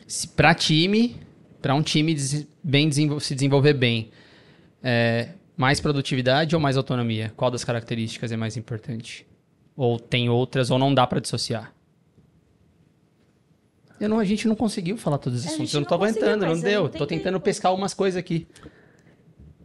[0.06, 1.14] Se, pra time,
[1.60, 4.10] pra um time des- bem desenvol- se desenvolver bem,
[4.82, 5.28] é,
[5.58, 7.32] mais produtividade ou mais autonomia?
[7.36, 9.26] Qual das características é mais importante?
[9.76, 11.74] Ou tem outras, ou não dá pra dissociar?
[14.00, 15.74] Eu não, a gente não conseguiu falar todos os É, a assuntos.
[15.74, 16.88] Eu não conseguiu, aguentando, não deu.
[16.88, 17.06] tentei.
[17.18, 18.46] tentando pescar umas coisas aqui.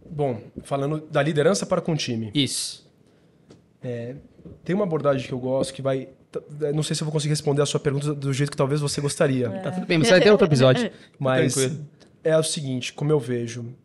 [0.09, 2.31] Bom, falando da liderança para com o time.
[2.33, 2.83] Isso.
[4.63, 6.09] Tem uma abordagem que eu gosto que vai.
[6.73, 8.99] Não sei se eu vou conseguir responder a sua pergunta do jeito que talvez você
[8.99, 9.49] gostaria.
[9.61, 10.89] Tá tudo bem, mas vai ter outro episódio.
[11.19, 11.85] Mas Tranquilo.
[12.23, 13.75] é o seguinte, como eu vejo,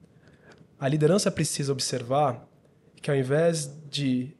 [0.79, 2.47] a liderança precisa observar
[3.01, 4.37] que ao invés de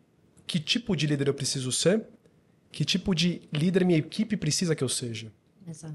[0.47, 2.05] que tipo de líder eu preciso ser,
[2.71, 5.33] que tipo de líder minha equipe precisa que eu seja.
[5.67, 5.95] Exato.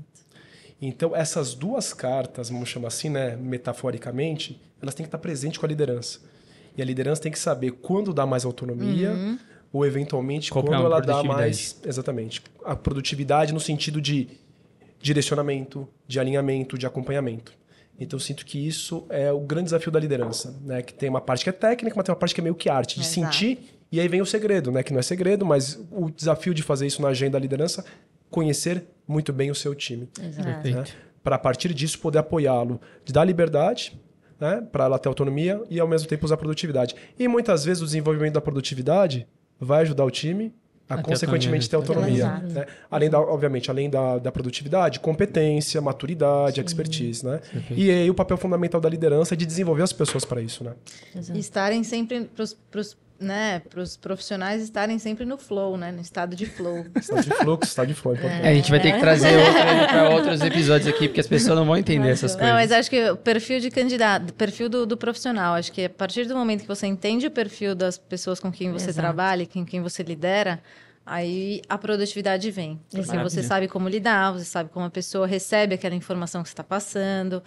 [0.81, 5.65] Então, essas duas cartas, vamos chamar assim, né, metaforicamente, elas têm que estar presentes com
[5.65, 6.19] a liderança.
[6.75, 9.39] E a liderança tem que saber quando dá mais autonomia
[9.71, 11.39] ou, eventualmente, Comprar quando uma ela dá produtividade.
[11.39, 11.79] mais...
[11.85, 12.43] Exatamente.
[12.65, 14.27] A produtividade no sentido de
[15.01, 17.53] direcionamento, de alinhamento, de acompanhamento.
[17.99, 20.81] Então, eu sinto que isso é o grande desafio da liderança, né?
[20.81, 22.69] Que tem uma parte que é técnica, mas tem uma parte que é meio que
[22.69, 23.13] arte, de Exato.
[23.13, 24.81] sentir, e aí vem o segredo, né?
[24.81, 27.85] Que não é segredo, mas o desafio de fazer isso na agenda da liderança,
[28.29, 30.61] conhecer muito bem o seu time Exato.
[30.61, 30.95] Perfeito.
[31.23, 34.01] para a partir disso poder apoiá-lo, de dar liberdade,
[34.39, 36.95] né, para ela ter autonomia e ao mesmo tempo usar produtividade.
[37.17, 39.27] E muitas vezes o desenvolvimento da produtividade
[39.59, 40.51] vai ajudar o time
[40.89, 42.25] a, A ter consequentemente ter autonomia.
[42.25, 42.67] autonomia, Exato.
[42.67, 42.75] né?
[42.91, 47.39] Além da, obviamente, além da, da produtividade, competência, maturidade, expertise, né?
[47.71, 50.73] E aí o papel fundamental da liderança é de desenvolver as pessoas para isso, né?
[51.15, 51.37] Exato.
[51.37, 55.91] E estarem sempre pros, pros, né, pros profissionais estarem sempre no flow, né?
[55.91, 56.85] No estado de flow.
[56.95, 58.47] Estado de fluxo, estado de flow, é.
[58.47, 61.57] É, a gente vai ter que trazer outro, pra outros episódios aqui, porque as pessoas
[61.57, 62.47] não vão entender essas coisas.
[62.47, 65.85] Não, mas acho que o perfil de candidato, o perfil do, do profissional, acho que
[65.85, 69.05] a partir do momento que você entende o perfil das pessoas com quem você Exato.
[69.05, 70.61] trabalha, com quem você lidera,
[71.05, 72.79] aí a produtividade vem.
[72.91, 76.53] Porque você sabe como lidar, você sabe como a pessoa recebe aquela informação que você
[76.53, 77.43] está passando.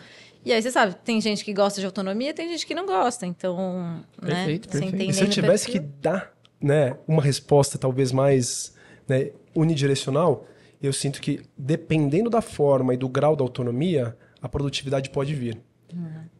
[0.46, 3.26] E aí você sabe, tem gente que gosta de autonomia, tem gente que não gosta.
[3.26, 4.34] Então, né?
[4.34, 5.10] Perfeito, você perfeito.
[5.10, 8.72] E se eu tivesse que perfil- dar né, uma resposta talvez mais
[9.08, 10.46] né, unidirecional,
[10.80, 15.58] eu sinto que dependendo da forma e do grau da autonomia, a produtividade pode vir.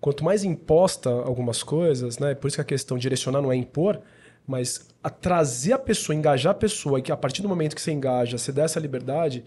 [0.00, 4.00] Quanto mais imposta algumas coisas, né, por isso que a questão direcionar não é impor,
[4.46, 7.80] mas a trazer a pessoa, engajar a pessoa, e que a partir do momento que
[7.82, 9.44] você engaja, você dá essa liberdade,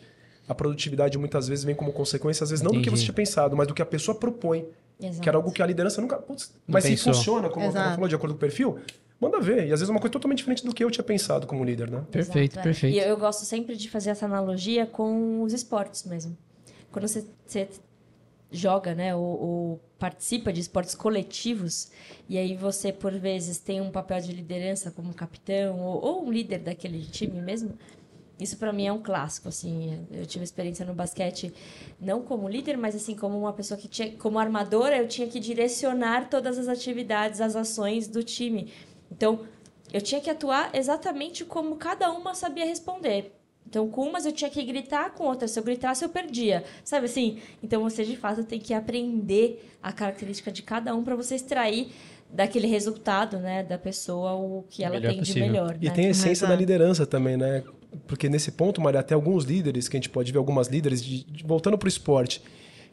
[0.50, 2.98] a produtividade muitas vezes vem como consequência, às vezes não do que Entendi.
[2.98, 4.66] você tinha pensado, mas do que a pessoa propõe.
[5.00, 5.22] Exato.
[5.22, 6.18] Que era algo que a liderança nunca.
[6.18, 7.86] Putz, mas se funciona, como Exato.
[7.86, 8.80] ela falou, de acordo com o perfil,
[9.22, 9.68] manda ver.
[9.68, 11.90] E às vezes é uma coisa totalmente diferente do que eu tinha pensado como líder,
[11.90, 12.04] né?
[12.12, 12.64] Perfeito, Exato, é.
[12.64, 12.96] perfeito.
[12.96, 16.36] E eu, eu gosto sempre de fazer essa analogia com os esportes mesmo.
[16.92, 17.70] Quando você, você
[18.52, 21.92] joga, né, ou, ou participa de esportes coletivos,
[22.28, 26.32] e aí você, por vezes, tem um papel de liderança como capitão, ou, ou um
[26.32, 27.78] líder daquele time mesmo,
[28.40, 30.06] isso para mim é um clássico, assim.
[30.12, 31.54] Eu tive experiência no basquete,
[32.00, 35.40] não como líder, mas assim como uma pessoa que tinha, como armadora, eu tinha que
[35.40, 38.72] direcionar todas as atividades, as ações do time.
[39.12, 39.42] Então,
[39.92, 43.36] eu tinha que atuar exatamente como cada uma sabia responder.
[43.68, 46.64] Então, com umas eu tinha que gritar, com outras, se eu gritasse, eu perdia.
[46.84, 47.40] Sabe assim?
[47.62, 51.92] Então, você de fato tem que aprender a característica de cada um para você extrair
[52.32, 55.48] daquele resultado, né, da pessoa o que ela Melhor tem de possível.
[55.52, 55.78] melhor.
[55.82, 55.92] E né?
[55.92, 57.64] tem a essência da liderança também, né?
[58.08, 61.24] Porque nesse ponto, Maria, até alguns líderes, que a gente pode ver algumas líderes, de-
[61.24, 62.42] de- voltando para o esporte,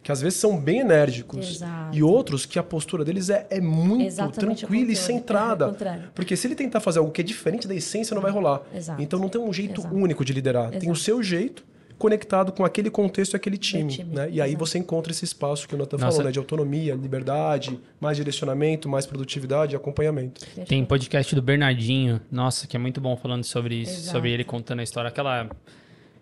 [0.02, 1.56] que às vezes são bem enérgicos.
[1.56, 1.96] Exato.
[1.96, 5.66] E outros que a postura deles é, é muito Exatamente tranquila e contrário.
[5.66, 5.76] centrada.
[6.06, 6.08] É.
[6.14, 8.62] Porque se ele tentar fazer algo que é diferente da essência, não vai rolar.
[8.74, 9.02] Exato.
[9.02, 9.94] Então não tem um jeito Exato.
[9.94, 10.70] único de liderar.
[10.70, 11.64] Tem o seu jeito
[11.98, 13.90] conectado com aquele contexto e aquele time.
[13.90, 14.28] time, né?
[14.30, 14.66] E aí exato.
[14.66, 16.12] você encontra esse espaço que o Nathan Nossa.
[16.12, 16.32] falou, né?
[16.32, 20.44] De autonomia, liberdade, mais direcionamento, mais produtividade e acompanhamento.
[20.66, 24.12] Tem podcast do Bernardinho, nossa, que é muito bom falando sobre isso, Exato.
[24.12, 25.08] sobre ele contando a história.
[25.08, 25.48] Aquela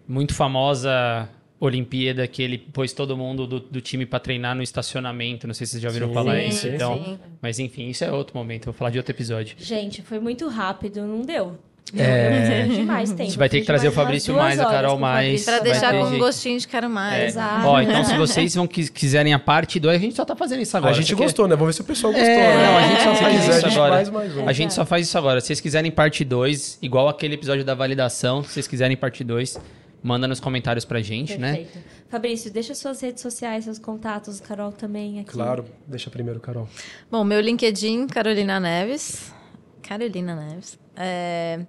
[0.06, 5.46] muito famosa Olimpíada que ele pôs todo mundo do, do time pra treinar no estacionamento.
[5.46, 6.68] Não sei se vocês já ouviram Sim, falar sim, isso.
[6.68, 7.18] Então, sim.
[7.40, 8.66] mas enfim, isso é outro momento.
[8.66, 9.56] Vou falar de outro episódio.
[9.58, 11.58] Gente, foi muito rápido, não deu.
[12.00, 12.26] É.
[12.26, 13.22] Eu preciso de mais tempo.
[13.22, 15.44] A gente vai ter que trazer o Fabrício mais, a Carol mais.
[15.44, 16.18] Pra deixar com jeito.
[16.24, 17.14] gostinho de quero mais.
[17.22, 17.26] É.
[17.26, 17.66] Exato.
[17.66, 20.62] Ó, então se vocês vão quis- quiserem a parte 2, a gente só tá fazendo
[20.62, 20.92] isso agora.
[20.92, 21.54] a gente Você quer- gostou, né?
[21.56, 22.28] Vamos ver se o pessoal gostou.
[22.30, 22.66] É, né?
[22.66, 23.94] não, a gente só faz quiser, isso a gente agora.
[23.94, 24.48] faz mais um.
[24.48, 25.40] A gente só faz isso agora.
[25.40, 29.58] Se vocês quiserem parte 2, igual aquele episódio da validação, se vocês quiserem parte 2,
[30.02, 31.54] manda nos comentários pra gente, né?
[31.56, 31.78] Perfeito.
[32.10, 35.30] Fabrício, deixa suas redes sociais, seus contatos, Carol também aqui.
[35.30, 36.68] Claro, deixa primeiro, Carol.
[37.10, 39.32] Bom, meu LinkedIn, Carolina Neves.
[39.86, 40.78] Carolina Neves.
[40.96, 41.60] É,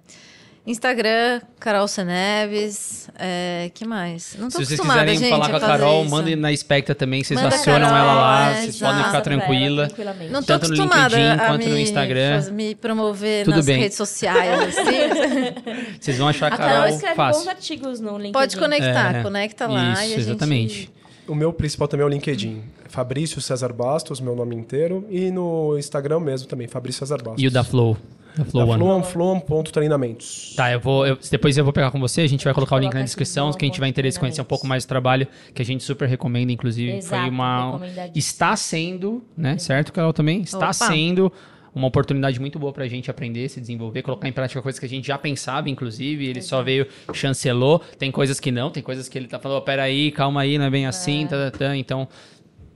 [0.66, 2.02] Instagram, Carol C.
[2.02, 3.08] Neves.
[3.18, 4.34] É, que mais?
[4.38, 6.10] Não tô Se vocês quiserem gente, falar com a Carol, isso.
[6.10, 9.06] mandem na Spectra também, vocês Manda acionam Carol, ela lá, é, vocês podem exato.
[9.06, 9.86] ficar pra ela tranquila.
[9.86, 10.32] tranquilamente.
[10.32, 12.32] Não tô tanto no acostumada LinkedIn a quanto me, no Instagram.
[12.34, 13.78] faz- me promover Tudo nas bem.
[13.78, 15.94] redes sociais, assim.
[16.00, 17.50] Vocês vão achar a A Carol Carol escreve bons fácil.
[17.50, 18.32] artigos no LinkedIn.
[18.32, 20.90] Pode conectar, É, conecta lá Isso, e a gente...
[21.28, 22.62] O meu principal também é o LinkedIn.
[22.88, 25.04] Fabrício César Bastos, meu nome inteiro.
[25.10, 27.42] E no Instagram mesmo também, Fabrício César Bastos.
[27.42, 27.96] E o da Flow.
[28.36, 29.02] Da Flow Da One.
[29.02, 30.54] Fluam, Fluam.treinamentos.
[30.56, 31.06] Tá, eu vou.
[31.06, 33.04] eu- depois eu vou pegar com você, a gente vai colocar o link coloca na
[33.04, 33.46] descrição.
[33.48, 34.48] Flow Quem tiver interesse em conhecer um Treinamentos.
[34.60, 36.92] pouco mais do trabalho, que a gente super recomenda, inclusive.
[36.98, 37.80] Exato, foi uma.
[38.14, 39.56] Está sendo, né?
[39.58, 40.42] Certo, Carol, também?
[40.42, 40.72] Está Opa.
[40.74, 41.32] sendo
[41.76, 44.88] uma oportunidade muito boa pra gente aprender, se desenvolver, colocar em prática coisas que a
[44.88, 46.26] gente já pensava, inclusive.
[46.26, 47.80] Ele só veio, chancelou.
[47.98, 50.64] Tem coisas que não, tem coisas que ele tá falando, "Ó, peraí, calma aí, não
[50.64, 51.76] é bem assim, tá, tá, tá.
[51.76, 52.08] Então.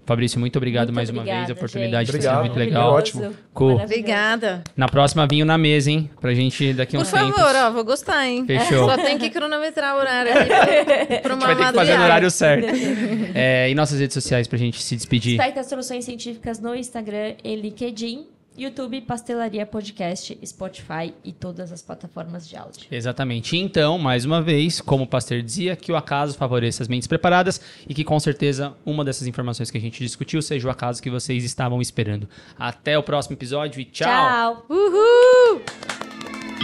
[0.07, 1.51] Fabrício, muito obrigado Muito mais uma obrigada, vez.
[1.51, 2.11] A oportunidade gente.
[2.11, 2.93] foi Obrigado, muito legal.
[2.95, 3.33] Ótimo.
[3.55, 3.77] Cool.
[3.81, 4.65] Obrigada.
[4.77, 6.11] Na próxima, vinho na mesa, hein?
[6.21, 7.55] Pra gente daqui a Por uns favor, tempos.
[7.55, 8.45] ó, vou gostar, hein?
[8.45, 8.89] Fechou.
[8.89, 11.77] Só tem que cronometrar o horário aqui pra, pra uma vai ter que fazer no
[11.77, 12.05] madriada.
[12.05, 12.67] horário certo.
[13.35, 15.35] É, e nossas redes sociais pra gente se despedir.
[15.41, 18.27] Spectra Soluções Científicas no Instagram e LinkedIn,
[18.57, 22.87] YouTube, Pastelaria Podcast, Spotify e todas as plataformas de áudio.
[22.91, 23.57] Exatamente.
[23.57, 27.61] Então, mais uma vez, como o Pasteur dizia, que o acaso favoreça as mentes preparadas
[27.89, 31.11] e que com certeza uma dessas informações que a gente discutiu seja o acaso que
[31.11, 32.29] vocês estavam esperando.
[32.59, 34.09] Até o próximo episódio e tchau.
[34.09, 34.67] Tchau.
[34.69, 35.63] Uhul!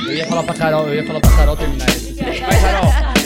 [0.07, 2.15] Eu ia falar pra Carol, eu ia falar pra Carol terminar isso.
[2.17, 3.17] Vai, Carol.